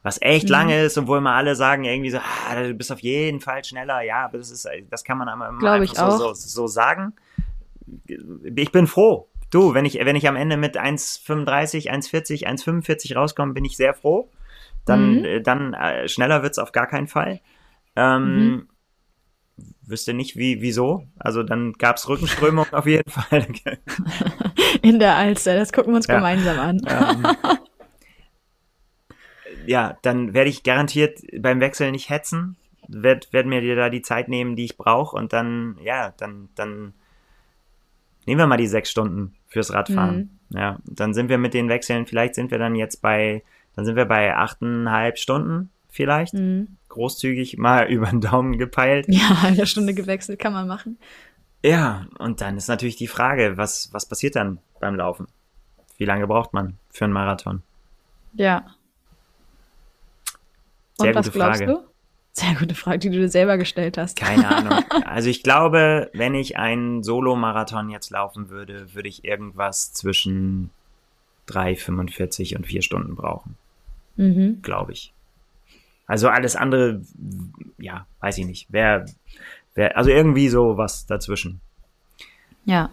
[0.04, 0.52] was echt Mhm.
[0.52, 4.02] lange ist, obwohl mal alle sagen irgendwie so, ah, du bist auf jeden Fall schneller.
[4.04, 6.36] Ja, aber das ist, das kann man einmal Glaub ich einfach so, auch.
[6.36, 7.12] so, so sagen.
[8.56, 9.30] Ich bin froh.
[9.50, 13.94] Du, wenn ich, wenn ich am Ende mit 1,35, 1,40, 1,45 rauskomme, bin ich sehr
[13.94, 14.30] froh.
[14.86, 15.26] Dann, Mhm.
[15.26, 17.40] äh, dann äh, schneller wird's auf gar keinen Fall.
[17.96, 18.68] Ähm, Mhm.
[19.88, 21.08] Wüsste nicht, wie, wieso.
[21.18, 23.48] Also dann gab's Rückenströmung auf jeden Fall.
[24.82, 26.18] In der Alster, das gucken wir uns Ja.
[26.18, 26.82] gemeinsam an.
[26.88, 27.36] ähm,
[29.66, 32.58] ja, dann werde ich garantiert beim Wechsel nicht hetzen.
[32.90, 36.94] Werd, werd mir da die Zeit nehmen, die ich brauche und dann, ja, dann, dann
[38.28, 40.40] nehmen wir mal die sechs Stunden fürs Radfahren.
[40.50, 43.44] Ja, dann sind wir mit den Wechseln, vielleicht sind wir dann jetzt bei,
[43.76, 46.34] dann sind wir bei achteinhalb Stunden vielleicht.
[46.34, 46.78] Mhm.
[46.90, 49.08] Großzügig mal über den Daumen gepeilt.
[49.10, 51.00] Ja, eine Stunde gewechselt kann man machen.
[51.64, 55.28] Ja, und dann ist natürlich die Frage, was, was passiert dann beim Laufen?
[55.98, 57.64] Wie lange braucht man für einen Marathon?
[58.34, 58.76] Ja.
[60.98, 61.74] Und Sehr was gute glaubst Frage.
[61.74, 61.97] du?
[62.40, 64.16] Sehr gute Frage, die du dir selber gestellt hast.
[64.16, 64.84] Keine Ahnung.
[65.06, 70.70] Also ich glaube, wenn ich einen Solo-Marathon jetzt laufen würde, würde ich irgendwas zwischen
[71.50, 73.56] 3,45 und 4 Stunden brauchen,
[74.18, 74.62] Mhm.
[74.62, 75.14] glaube ich.
[76.06, 77.02] Also alles andere,
[77.80, 78.68] ja, weiß ich nicht.
[78.70, 79.06] Wer,
[79.74, 81.60] wer, also irgendwie so was dazwischen.
[82.66, 82.92] Ja.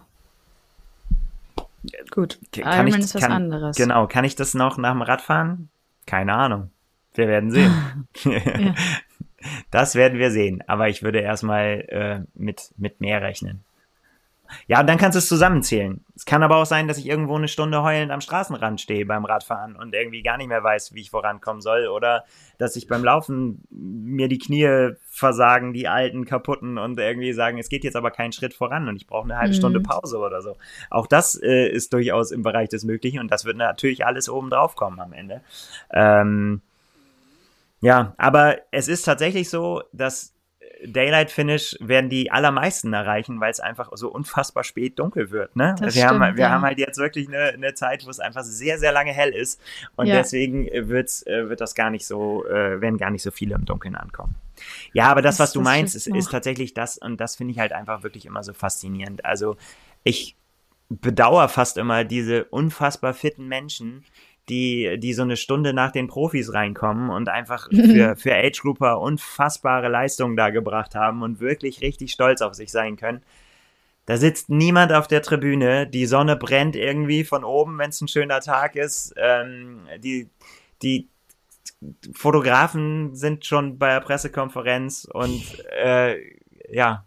[2.11, 2.39] Gut.
[2.53, 3.77] K- Ironman ist was anderes.
[3.77, 5.69] Genau, kann ich das noch nach dem Radfahren?
[6.07, 6.71] Keine Ahnung.
[7.15, 7.73] Wir werden sehen.
[9.71, 10.63] Das werden wir sehen.
[10.67, 13.65] Aber ich würde erstmal äh, mit, mit mehr rechnen.
[14.67, 16.05] Ja, und dann kannst du es zusammenzählen.
[16.15, 19.25] Es kann aber auch sein, dass ich irgendwo eine Stunde heulend am Straßenrand stehe beim
[19.25, 21.87] Radfahren und irgendwie gar nicht mehr weiß, wie ich vorankommen soll.
[21.89, 22.25] Oder
[22.59, 27.69] dass ich beim Laufen mir die Knie versagen, die alten, kaputten und irgendwie sagen, es
[27.69, 29.59] geht jetzt aber keinen Schritt voran und ich brauche eine halbe Mhm.
[29.59, 30.57] Stunde Pause oder so.
[30.91, 34.51] Auch das äh, ist durchaus im Bereich des Möglichen und das wird natürlich alles oben
[34.51, 35.41] drauf kommen am Ende.
[35.91, 36.61] Ähm,
[37.85, 40.33] ja, aber es ist tatsächlich so, dass
[40.87, 45.57] Daylight Finish werden die allermeisten erreichen, weil es einfach so unfassbar spät dunkel wird.
[45.57, 45.75] Ne?
[45.81, 46.51] Das wir haben, stimmt, wir ja.
[46.51, 49.61] haben halt jetzt wirklich eine, eine Zeit, wo es einfach sehr, sehr lange hell ist
[49.97, 50.17] und Ja.
[50.17, 53.55] deswegen äh, wird's, äh, wird das gar nicht so, äh, werden gar nicht so viele
[53.55, 54.35] im Dunkeln ankommen.
[54.93, 57.53] Ja, aber das, Das- was du das meinst, ist, ist tatsächlich das und das finde
[57.53, 59.25] ich halt einfach wirklich immer so faszinierend.
[59.25, 59.57] Also
[60.03, 60.37] ich
[60.91, 64.05] bedauere fast immer diese unfassbar fitten Menschen,
[64.49, 69.01] die, die so eine Stunde nach den Profis reinkommen und einfach für, für Age Grouper
[69.01, 73.23] unfassbare Leistungen da gebracht haben und wirklich richtig stolz auf sich sein können.
[74.07, 78.09] Da sitzt niemand auf der Tribüne, die Sonne brennt irgendwie von oben, wenn es ein
[78.09, 79.15] schöner Tag ist.
[79.17, 80.29] Ähm, die,
[80.83, 81.09] die
[82.13, 86.19] Fotografen sind schon bei der Pressekonferenz und äh,
[86.71, 87.07] ja,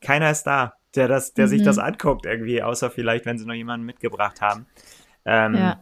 [0.00, 1.50] keiner ist da, der das, der mhm.
[1.50, 4.66] sich das anguckt irgendwie, außer vielleicht, wenn sie noch jemanden mitgebracht haben.
[5.24, 5.80] Ähm, ja.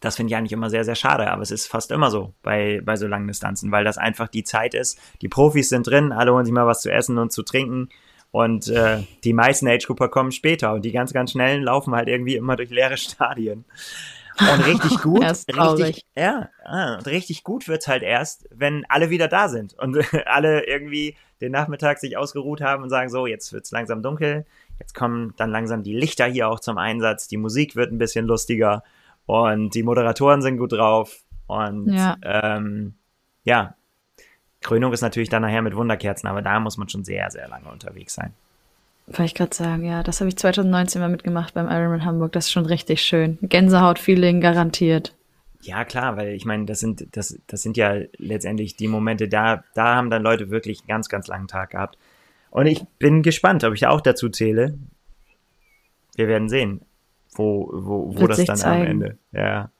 [0.00, 2.82] Das finde ich eigentlich immer sehr, sehr schade, aber es ist fast immer so bei,
[2.84, 4.98] bei so langen Distanzen, weil das einfach die Zeit ist.
[5.22, 7.88] Die Profis sind drin, alle holen sich mal was zu essen und zu trinken
[8.36, 12.36] und äh, die meisten Age-Grupper kommen später und die ganz, ganz schnellen laufen halt irgendwie
[12.36, 13.64] immer durch leere Stadien.
[14.38, 16.50] Und richtig gut, richtig, ja,
[16.98, 21.52] und richtig gut wird's halt erst, wenn alle wieder da sind und alle irgendwie den
[21.52, 24.44] Nachmittag sich ausgeruht haben und sagen, so, jetzt wird's langsam dunkel,
[24.78, 28.26] jetzt kommen dann langsam die Lichter hier auch zum Einsatz, die Musik wird ein bisschen
[28.26, 28.84] lustiger
[29.26, 32.94] und die Moderatoren sind gut drauf und ja, ähm,
[33.44, 33.74] ja
[34.60, 37.68] Krönung ist natürlich dann nachher mit Wunderkerzen, aber da muss man schon sehr, sehr lange
[37.70, 38.32] unterwegs sein.
[39.06, 42.32] Wollte ich gerade sagen, ja, das habe ich 2019 mal mitgemacht beim Ironman Hamburg.
[42.32, 43.38] Das ist schon richtig schön.
[43.42, 45.14] Gänsehaut-Feeling garantiert.
[45.62, 49.62] Ja, klar, weil ich meine, das sind, das, das sind ja letztendlich die Momente, da,
[49.74, 51.96] da haben dann Leute wirklich einen ganz, ganz langen Tag gehabt.
[52.50, 54.76] Und ich bin gespannt, ob ich da auch dazu zähle.
[56.16, 56.80] Wir werden sehen,
[57.36, 58.82] wo, wo, wo das dann zeigen.
[58.82, 59.18] am Ende.
[59.32, 59.70] Ja,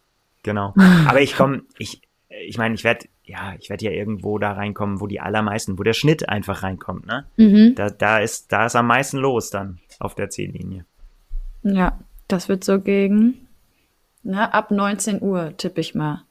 [0.42, 0.74] genau.
[1.08, 5.00] Aber ich komme, ich, ich meine, ich werde ja, ich werde ja irgendwo da reinkommen,
[5.00, 7.26] wo die allermeisten, wo der Schnitt einfach reinkommt, ne?
[7.36, 7.74] Mhm.
[7.74, 10.84] Da, da ist, da ist am meisten los dann auf der Ziellinie.
[11.64, 11.98] Ja,
[12.28, 13.48] das wird so gegen,
[14.22, 16.22] na, ab 19 Uhr, tippe ich mal,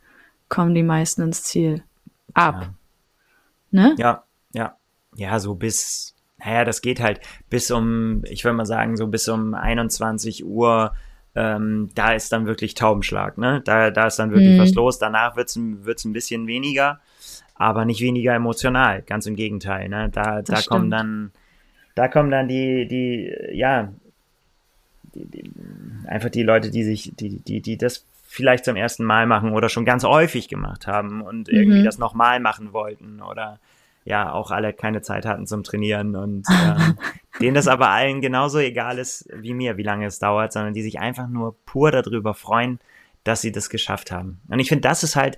[0.47, 1.83] kommen die meisten ins Ziel.
[2.33, 2.61] Ab.
[2.61, 2.73] Ja.
[3.71, 3.95] Ne?
[3.97, 4.23] Ja,
[4.53, 4.77] ja.
[5.17, 7.19] Ja, so bis, naja, das geht halt
[7.49, 10.93] bis um, ich würde mal sagen, so bis um 21 Uhr,
[11.35, 13.61] ähm, da ist dann wirklich Taubenschlag, ne?
[13.65, 14.61] Da, da ist dann wirklich mhm.
[14.61, 14.99] was los.
[14.99, 17.01] Danach wird's wird's ein bisschen weniger,
[17.55, 19.01] aber nicht weniger emotional.
[19.01, 20.09] Ganz im Gegenteil, ne?
[20.09, 21.31] Da, da kommen dann,
[21.93, 23.91] da kommen dann die, die, ja,
[25.13, 25.51] die, die,
[26.07, 29.69] einfach die Leute, die sich, die, die, die das vielleicht zum ersten Mal machen oder
[29.69, 31.85] schon ganz häufig gemacht haben und irgendwie mhm.
[31.85, 33.59] das nochmal machen wollten oder
[34.03, 36.97] ja auch alle keine Zeit hatten zum Trainieren und ähm,
[37.39, 40.81] denen das aber allen genauso egal ist wie mir, wie lange es dauert, sondern die
[40.81, 42.79] sich einfach nur pur darüber freuen,
[43.23, 44.41] dass sie das geschafft haben.
[44.47, 45.37] Und ich finde, das ist halt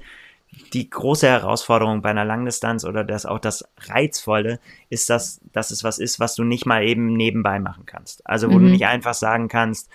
[0.73, 5.83] die große Herausforderung bei einer Langdistanz oder das auch das Reizvolle ist, dass, dass es
[5.83, 8.25] was ist, was du nicht mal eben nebenbei machen kannst.
[8.27, 8.63] Also wo mhm.
[8.63, 9.89] du nicht einfach sagen kannst,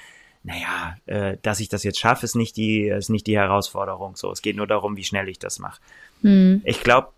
[0.45, 4.17] naja, äh, dass ich das jetzt schaffe, ist nicht die, ist nicht die Herausforderung.
[4.17, 5.81] So, es geht nur darum, wie schnell ich das mache.
[6.23, 6.63] Mhm.
[6.65, 7.09] Ich glaube,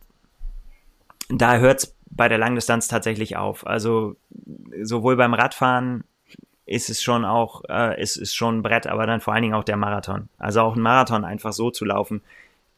[1.29, 3.67] da hört's bei der Langdistanz tatsächlich auf.
[3.67, 4.17] Also
[4.83, 6.05] sowohl beim Radfahren
[6.67, 9.55] ist es schon auch, äh, ist, ist schon ein Brett, aber dann vor allen Dingen
[9.55, 10.29] auch der Marathon.
[10.39, 12.23] Also auch ein Marathon einfach so zu laufen,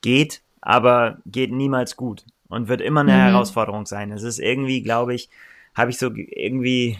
[0.01, 3.20] geht, aber geht niemals gut und wird immer eine mhm.
[3.20, 4.11] Herausforderung sein.
[4.11, 5.29] Es ist irgendwie, glaube ich,
[5.74, 6.99] habe ich so irgendwie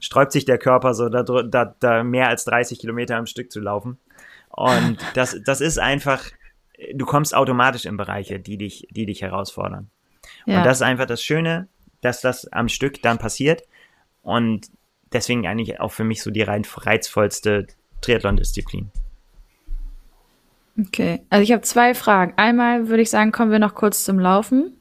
[0.00, 3.60] sträubt sich der Körper so, da, da, da mehr als 30 Kilometer am Stück zu
[3.60, 3.98] laufen.
[4.48, 6.22] Und das, das ist einfach,
[6.94, 9.90] du kommst automatisch in Bereiche, die dich, die dich herausfordern.
[10.46, 10.58] Ja.
[10.58, 11.68] Und das ist einfach das Schöne,
[12.00, 13.62] dass das am Stück dann passiert.
[14.22, 14.68] Und
[15.12, 17.66] deswegen eigentlich auch für mich so die rein reizvollste
[18.00, 18.90] Triathlon-Disziplin.
[20.78, 22.34] Okay, also ich habe zwei Fragen.
[22.36, 24.76] Einmal würde ich sagen, kommen wir noch kurz zum Laufen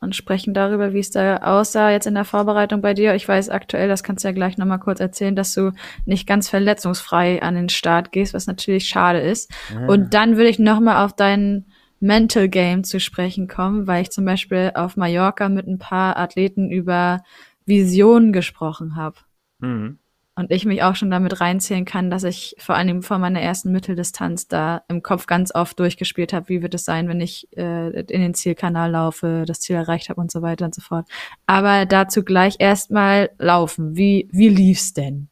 [0.00, 3.14] und sprechen darüber, wie es da aussah jetzt in der Vorbereitung bei dir.
[3.14, 5.72] Ich weiß aktuell, das kannst du ja gleich nochmal kurz erzählen, dass du
[6.04, 9.50] nicht ganz verletzungsfrei an den Start gehst, was natürlich schade ist.
[9.72, 9.86] Ja.
[9.86, 11.64] Und dann würde ich nochmal auf deinen
[12.04, 16.70] Mental Game zu sprechen kommen, weil ich zum Beispiel auf Mallorca mit ein paar Athleten
[16.70, 17.24] über
[17.64, 19.16] Visionen gesprochen habe.
[19.58, 19.98] Mhm.
[20.36, 23.72] Und ich mich auch schon damit reinzählen kann, dass ich vor allem vor meiner ersten
[23.72, 28.00] Mitteldistanz da im Kopf ganz oft durchgespielt habe, wie wird es sein, wenn ich äh,
[28.00, 31.08] in den Zielkanal laufe, das Ziel erreicht habe und so weiter und so fort.
[31.46, 33.96] Aber dazu gleich erstmal laufen.
[33.96, 35.28] Wie, wie lief's denn?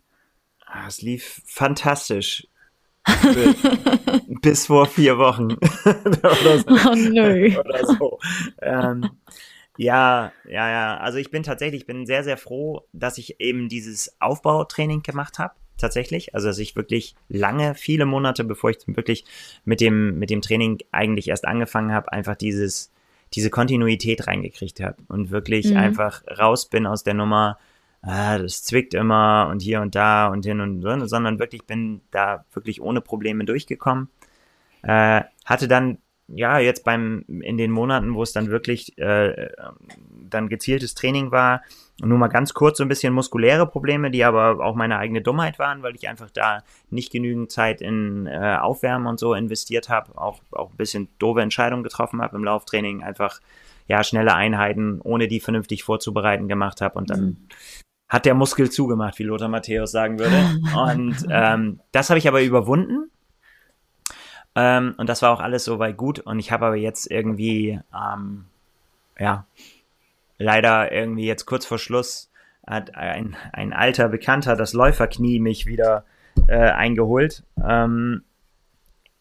[0.64, 2.46] Ah, es lief fantastisch.
[4.42, 5.52] Bis vor vier Wochen.
[5.84, 6.90] oder so.
[6.90, 7.58] Oh nö.
[7.58, 8.18] oder so.
[8.60, 9.10] Ähm,
[9.76, 10.96] ja, ja, ja.
[10.98, 15.54] Also ich bin tatsächlich, bin sehr, sehr froh, dass ich eben dieses Aufbautraining gemacht habe.
[15.78, 16.34] Tatsächlich.
[16.34, 19.24] Also dass ich wirklich lange, viele Monate, bevor ich wirklich
[19.64, 22.92] mit dem, mit dem Training eigentlich erst angefangen habe, einfach dieses,
[23.34, 25.78] diese Kontinuität reingekriegt habe und wirklich mhm.
[25.78, 27.58] einfach raus bin aus der Nummer,
[28.02, 32.02] ah, das zwickt immer und hier und da und hin und so, sondern wirklich bin
[32.10, 34.08] da wirklich ohne Probleme durchgekommen.
[34.82, 35.98] Äh, hatte dann,
[36.28, 39.50] ja, jetzt beim, in den Monaten, wo es dann wirklich äh,
[40.28, 41.62] dann gezieltes Training war,
[42.00, 45.58] nur mal ganz kurz so ein bisschen muskuläre Probleme, die aber auch meine eigene Dummheit
[45.58, 50.18] waren, weil ich einfach da nicht genügend Zeit in äh, Aufwärmen und so investiert habe,
[50.18, 53.40] auch, auch ein bisschen doofe Entscheidungen getroffen habe im Lauftraining, einfach
[53.86, 57.36] ja schnelle Einheiten, ohne die vernünftig vorzubereiten gemacht habe und dann mhm
[58.12, 60.36] hat der Muskel zugemacht, wie Lothar Matthäus sagen würde.
[60.76, 63.10] Und ähm, das habe ich aber überwunden.
[64.54, 66.18] Ähm, und das war auch alles soweit gut.
[66.18, 68.44] Und ich habe aber jetzt irgendwie, ähm,
[69.18, 69.46] ja,
[70.36, 72.30] leider irgendwie jetzt kurz vor Schluss
[72.66, 76.04] hat ein, ein alter Bekannter das Läuferknie mich wieder
[76.48, 77.44] äh, eingeholt.
[77.66, 78.24] Ähm,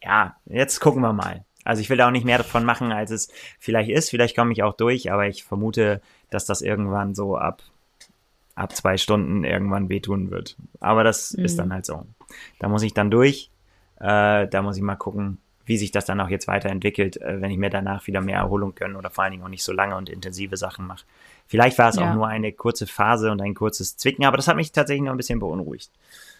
[0.03, 1.45] ja, jetzt gucken wir mal.
[1.63, 4.09] Also ich will da auch nicht mehr davon machen, als es vielleicht ist.
[4.09, 7.61] Vielleicht komme ich auch durch, aber ich vermute, dass das irgendwann so ab,
[8.55, 10.55] ab zwei Stunden irgendwann wehtun wird.
[10.79, 11.45] Aber das mhm.
[11.45, 12.05] ist dann halt so.
[12.59, 13.49] Da muss ich dann durch.
[13.99, 17.51] Äh, da muss ich mal gucken, wie sich das dann auch jetzt weiterentwickelt, äh, wenn
[17.51, 19.95] ich mir danach wieder mehr Erholung gönne oder vor allen Dingen auch nicht so lange
[19.95, 21.05] und intensive Sachen mache.
[21.47, 22.09] Vielleicht war es ja.
[22.09, 25.11] auch nur eine kurze Phase und ein kurzes Zwicken, aber das hat mich tatsächlich noch
[25.11, 25.91] ein bisschen beunruhigt.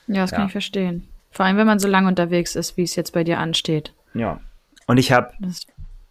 [0.08, 0.38] Ja, das ja.
[0.38, 1.08] kann ich verstehen.
[1.32, 3.94] Vor allem, wenn man so lange unterwegs ist, wie es jetzt bei dir ansteht.
[4.14, 4.40] Ja.
[4.88, 5.68] Und ich habe, das,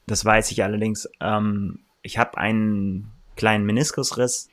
[0.07, 4.50] das, weiß ich allerdings, ähm, ich habe einen kleinen Meniskusriss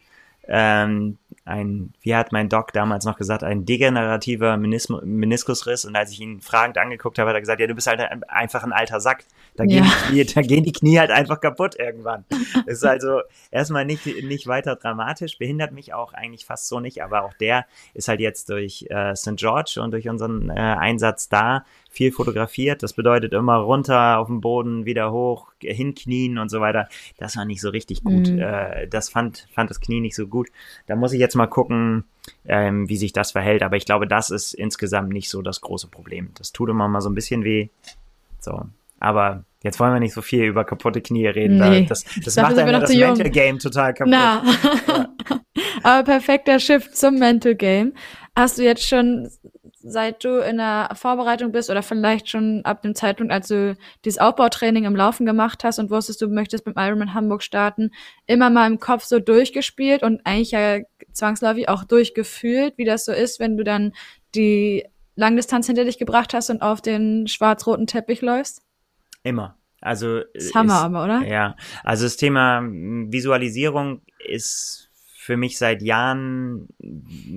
[0.48, 1.18] ähm,
[1.48, 5.86] ein, wie hat mein Doc damals noch gesagt, ein degenerativer Menis Meniskusriss.
[5.86, 8.64] Und als ich ihn fragend angeguckt habe, hat er gesagt, ja, du bist halt einfach
[8.64, 9.24] ein alter Sack.
[9.56, 9.90] Da gehen, ja.
[9.90, 12.26] die, Knie, da gehen die Knie halt einfach kaputt irgendwann.
[12.66, 17.02] Das ist also erstmal nicht, nicht weiter dramatisch, behindert mich auch eigentlich fast so nicht,
[17.02, 19.38] aber auch der ist halt jetzt durch äh, St.
[19.38, 22.84] George und durch unseren äh, Einsatz da viel fotografiert.
[22.84, 26.88] Das bedeutet immer runter auf den Boden, wieder hoch, hinknien und so weiter.
[27.18, 28.30] Das war nicht so richtig gut.
[28.30, 28.40] Mhm.
[28.40, 30.50] Äh, das fand, fand das Knie nicht so gut.
[30.86, 32.04] Da muss ich jetzt mal gucken,
[32.46, 33.64] ähm, wie sich das verhält.
[33.64, 36.30] Aber ich glaube, das ist insgesamt nicht so das große Problem.
[36.36, 37.70] Das tut immer mal so ein bisschen weh.
[38.40, 38.66] So.
[39.00, 41.58] Aber jetzt wollen wir nicht so viel über kaputte Knie reden.
[41.58, 41.86] Nee.
[41.86, 44.12] Das, das macht einfach das Mental Game total kaputt.
[44.12, 44.44] Na.
[44.88, 45.10] Ja.
[45.84, 47.94] Aber perfekter Shift zum Mental Game.
[48.38, 49.28] Hast du jetzt schon
[49.74, 53.76] seit du in der Vorbereitung bist oder vielleicht schon ab dem Zeitpunkt, als du
[54.06, 57.90] dieses Aufbautraining im Laufen gemacht hast und wusstest, du möchtest beim Ironman Hamburg starten,
[58.28, 60.82] immer mal im Kopf so durchgespielt und eigentlich ja
[61.12, 63.94] zwangsläufig auch durchgefühlt, wie das so ist, wenn du dann
[64.36, 64.86] die
[65.16, 68.62] Langdistanz hinter dich gebracht hast und auf den schwarz-roten Teppich läufst?
[69.24, 69.58] Immer.
[69.82, 71.26] Also das haben wir aber, oder?
[71.26, 74.87] Ja, also das Thema Visualisierung ist
[75.28, 76.70] für mich seit Jahren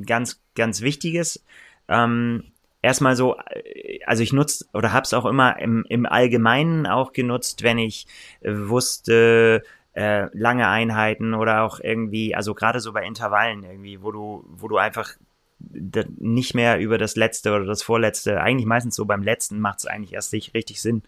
[0.06, 1.44] ganz, ganz wichtiges.
[1.88, 2.44] Ähm,
[2.82, 7.12] erstmal so, äh, also ich nutze oder habe es auch immer im, im Allgemeinen auch
[7.12, 8.06] genutzt, wenn ich
[8.42, 9.64] äh, wusste,
[9.94, 14.68] äh, lange Einheiten oder auch irgendwie, also gerade so bei Intervallen irgendwie, wo du, wo
[14.68, 15.16] du einfach
[15.58, 19.86] nicht mehr über das letzte oder das vorletzte, eigentlich meistens so beim letzten macht es
[19.86, 21.02] eigentlich erst richtig Sinn.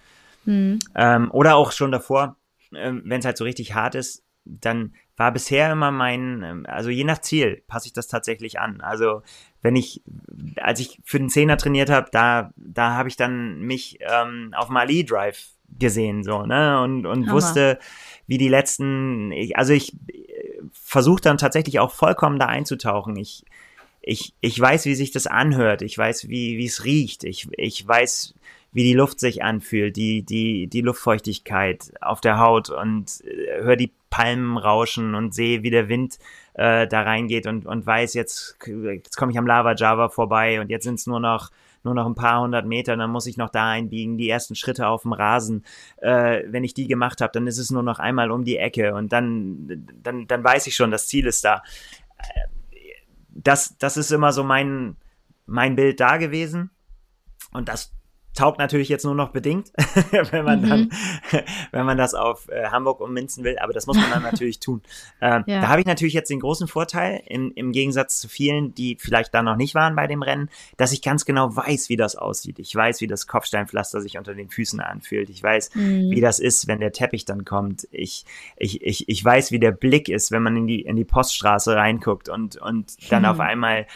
[0.47, 0.81] Mhm.
[0.97, 2.35] Ähm, oder auch schon davor,
[2.73, 6.91] äh, wenn es halt so richtig hart ist, dann war bisher immer mein, ähm, also
[6.91, 8.81] je nach Ziel passe ich das tatsächlich an.
[8.81, 9.23] Also
[9.61, 10.03] wenn ich,
[10.57, 14.69] als ich für den Zehner trainiert habe, da, da habe ich dann mich ähm, auf
[14.69, 16.83] Mali Drive gesehen, so, ne?
[16.83, 17.79] Und, und wusste,
[18.27, 19.97] wie die letzten, ich, also ich
[20.73, 23.17] versuche dann tatsächlich auch vollkommen da einzutauchen.
[23.17, 23.45] Ich,
[24.03, 27.87] ich, ich weiß, wie sich das anhört, ich weiß, wie, wie es riecht, ich, ich
[27.87, 28.35] weiß,
[28.73, 33.77] wie die Luft sich anfühlt, die, die, die Luftfeuchtigkeit auf der Haut und äh, höre
[33.77, 36.19] die Palmen rauschen und sehe, wie der Wind
[36.53, 40.69] äh, da reingeht und, und weiß, jetzt, jetzt komme ich am Lava Java vorbei und
[40.69, 41.51] jetzt sind es nur noch
[41.85, 44.87] nur noch ein paar hundert Meter, dann muss ich noch da einbiegen, die ersten Schritte
[44.87, 45.65] auf dem Rasen.
[45.97, 48.95] Äh, wenn ich die gemacht habe, dann ist es nur noch einmal um die Ecke
[48.95, 51.65] und dann, dann, dann weiß ich schon, das Ziel ist da.
[53.31, 54.97] Das, das ist immer so mein,
[55.47, 56.71] mein Bild da gewesen.
[57.51, 57.93] Und das,
[58.35, 59.73] taugt natürlich jetzt nur noch bedingt,
[60.31, 60.69] wenn man mhm.
[60.69, 60.91] dann,
[61.73, 64.83] wenn man das auf äh, Hamburg ummünzen will, aber das muss man dann natürlich tun.
[65.21, 65.61] Äh, ja.
[65.61, 69.35] Da habe ich natürlich jetzt den großen Vorteil, im, im Gegensatz zu vielen, die vielleicht
[69.35, 72.59] da noch nicht waren bei dem Rennen, dass ich ganz genau weiß, wie das aussieht.
[72.59, 75.29] Ich weiß, wie das Kopfsteinpflaster sich unter den Füßen anfühlt.
[75.29, 76.11] Ich weiß, mhm.
[76.11, 77.87] wie das ist, wenn der Teppich dann kommt.
[77.91, 78.25] Ich,
[78.57, 81.77] ich, ich, ich weiß, wie der Blick ist, wenn man in die, in die Poststraße
[81.77, 83.29] reinguckt und, und dann mhm.
[83.29, 83.87] auf einmal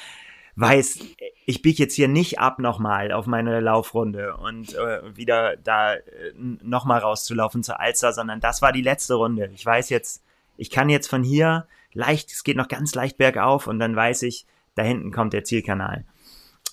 [0.56, 0.98] weiß,
[1.44, 6.00] ich biege jetzt hier nicht ab nochmal auf meine Laufrunde und äh, wieder da äh,
[6.34, 9.50] nochmal rauszulaufen zur Alster, sondern das war die letzte Runde.
[9.54, 10.22] Ich weiß jetzt,
[10.56, 14.22] ich kann jetzt von hier leicht, es geht noch ganz leicht bergauf und dann weiß
[14.22, 16.04] ich, da hinten kommt der Zielkanal.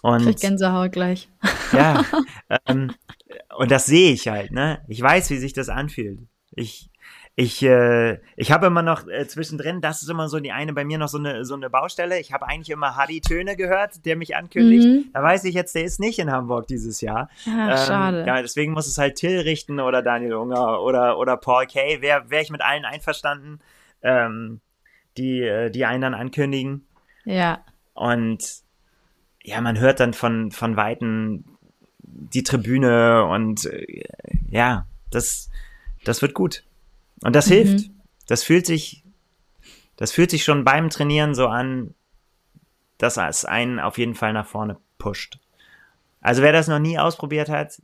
[0.01, 1.29] Und Krieg Gänsehaut gleich.
[1.71, 2.03] Ja,
[2.65, 2.93] ähm,
[3.57, 4.81] und das sehe ich halt, ne?
[4.87, 6.19] Ich weiß, wie sich das anfühlt.
[6.51, 6.89] Ich,
[7.35, 10.85] ich, äh, ich habe immer noch äh, zwischendrin, das ist immer so die eine bei
[10.85, 12.19] mir noch so eine, so eine Baustelle.
[12.19, 14.85] Ich habe eigentlich immer Hadi Töne gehört, der mich ankündigt.
[14.85, 15.05] Mhm.
[15.13, 17.29] Da weiß ich jetzt, der ist nicht in Hamburg dieses Jahr.
[17.47, 18.25] Ach, ähm, schade.
[18.27, 22.01] Ja, deswegen muss es halt Till richten oder Daniel Unger oder, oder Paul Kay.
[22.01, 23.59] Wäre wär ich mit allen einverstanden,
[24.03, 24.61] ähm,
[25.17, 26.85] die, äh, die einen dann ankündigen.
[27.25, 27.65] Ja.
[27.95, 28.61] Und
[29.41, 31.45] ja, man hört dann von, von Weitem
[31.97, 34.03] die Tribüne und äh,
[34.51, 35.49] ja, das,
[36.05, 36.63] das wird gut.
[37.23, 37.53] Und das mhm.
[37.53, 37.91] hilft.
[38.27, 39.03] Das fühlt sich,
[39.97, 41.93] das fühlt sich schon beim Trainieren so an,
[42.97, 45.39] dass es einen auf jeden Fall nach vorne pusht.
[46.21, 47.81] Also wer das noch nie ausprobiert hat,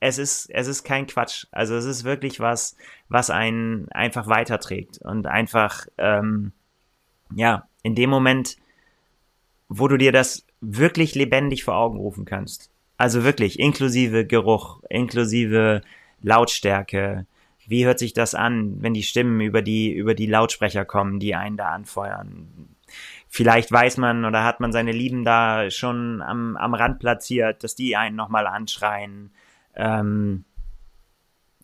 [0.00, 1.46] es ist, es ist kein Quatsch.
[1.50, 2.76] Also es ist wirklich was,
[3.08, 6.52] was einen einfach weiterträgt und einfach, ähm,
[7.34, 8.56] ja, in dem Moment,
[9.68, 12.70] wo du dir das wirklich lebendig vor Augen rufen kannst.
[12.96, 15.82] Also wirklich, inklusive Geruch, inklusive
[16.22, 17.26] Lautstärke.
[17.66, 21.34] Wie hört sich das an, wenn die Stimmen über die, über die Lautsprecher kommen, die
[21.34, 22.76] einen da anfeuern?
[23.28, 27.74] Vielleicht weiß man oder hat man seine Lieben da schon am, am Rand platziert, dass
[27.74, 29.32] die einen nochmal anschreien.
[29.74, 30.44] Ähm,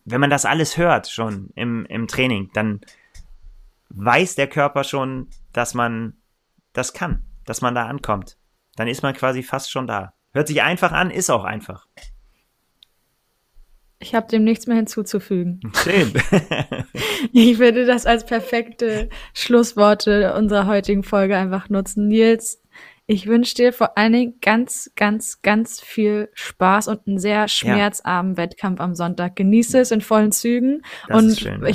[0.05, 2.81] wenn man das alles hört schon im, im Training, dann
[3.89, 6.17] weiß der Körper schon, dass man
[6.73, 8.37] das kann, dass man da ankommt.
[8.75, 10.13] Dann ist man quasi fast schon da.
[10.33, 11.87] Hört sich einfach an, ist auch einfach.
[14.03, 15.59] Ich habe dem nichts mehr hinzuzufügen.
[15.83, 16.13] Schön.
[17.31, 22.07] Ich würde das als perfekte Schlussworte unserer heutigen Folge einfach nutzen.
[22.07, 22.61] Nils,
[23.07, 28.37] ich wünsche dir vor allen Dingen ganz, ganz, ganz viel Spaß und einen sehr schmerzarmen
[28.37, 29.37] Wettkampf am Sonntag.
[29.37, 30.83] Genieße es in vollen Zügen.
[31.07, 31.73] Das und schön, ja.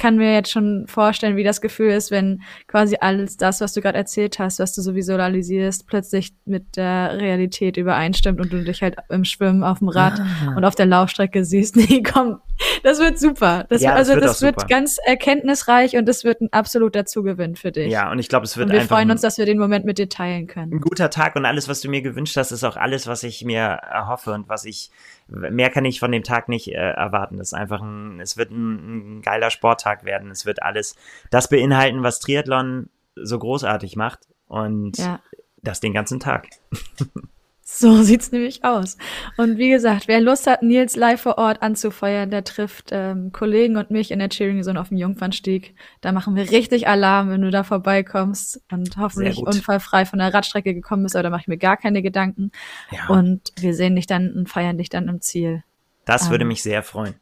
[0.00, 3.74] Ich kann mir jetzt schon vorstellen, wie das Gefühl ist, wenn quasi alles das, was
[3.74, 8.64] du gerade erzählt hast, was du so visualisierst, plötzlich mit der Realität übereinstimmt und du
[8.64, 10.54] dich halt im Schwimmen auf dem Rad Ah.
[10.56, 11.76] und auf der Laufstrecke siehst.
[11.90, 12.38] Nee, komm,
[12.82, 13.64] das wird super.
[13.68, 17.56] Das, Ja, das also wird das wird ganz erkenntnisreich und das wird ein absoluter Zugewinn
[17.56, 17.90] für dich.
[17.92, 19.58] Ja, und ich glaube, es wird und wir einfach freuen ein- uns, dass wir den
[19.58, 20.72] Moment mit dir teilen können.
[20.74, 23.44] ein guter Tag und alles, was du mir gewünscht hast, ist auch alles, was ich
[23.44, 24.90] mir erhoffe und was ich,
[25.28, 27.36] mehr kann ich von dem Tag nicht äh, erwarten.
[27.38, 30.30] Das ist einfach ein, es wird ein, ein geiler Sporttag werden.
[30.30, 30.96] Es wird alles
[31.30, 35.20] das beinhalten, was Triathlon so großartig macht und Ja.
[35.62, 36.48] das den ganzen Tag.
[37.72, 38.96] So sieht's nämlich aus.
[39.36, 43.76] Und wie gesagt, wer Lust hat, Nils live vor Ort anzufeuern, der trifft ähm, Kollegen
[43.76, 45.74] und mich in der Cheering Zone auf dem Jungfernstieg.
[46.00, 50.74] Da machen wir richtig Alarm, wenn du da vorbeikommst und hoffentlich unfallfrei von der Radstrecke
[50.74, 52.50] gekommen bist, aber da mache ich mir gar keine Gedanken.
[52.90, 55.62] Ja, Und wir sehen dich dann und feiern dich dann im Ziel.
[56.04, 57.14] das würde ähm, mich sehr freuen.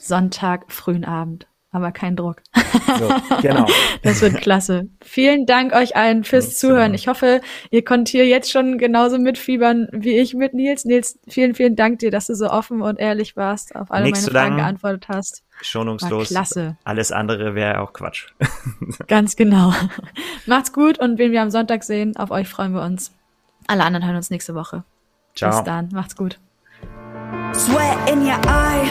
[0.00, 1.46] Sonntag, frühen Abend.
[1.72, 2.42] Aber kein Druck.
[2.98, 3.08] So,
[3.40, 3.66] genau.
[4.02, 4.88] Das wird klasse.
[5.02, 6.78] Vielen Dank euch allen fürs Zuhören.
[6.78, 6.94] danken.
[6.96, 7.40] Ich hoffe,
[7.70, 10.84] ihr konntet hier jetzt schon genauso mitfiebern wie ich mit Nils.
[10.84, 14.22] Nils, vielen, vielen Dank dir, dass du so offen und ehrlich warst, auf alle Nichts
[14.22, 15.44] meine Fragen geantwortet hast.
[15.56, 16.28] War Schonungslos.
[16.28, 16.76] klasse.
[16.82, 18.28] Alles andere wäre auch Quatsch.
[19.06, 19.72] Ganz genau.
[20.46, 23.12] Macht's gut und wen wir am Sonntag sehen, auf euch freuen wir uns.
[23.66, 24.82] Alle anderen hören uns nächste Woche.
[25.32, 25.62] Bis Ciao.
[25.62, 25.90] dann.
[25.92, 26.38] Macht's gut.
[27.52, 28.89] Sweat in your eye,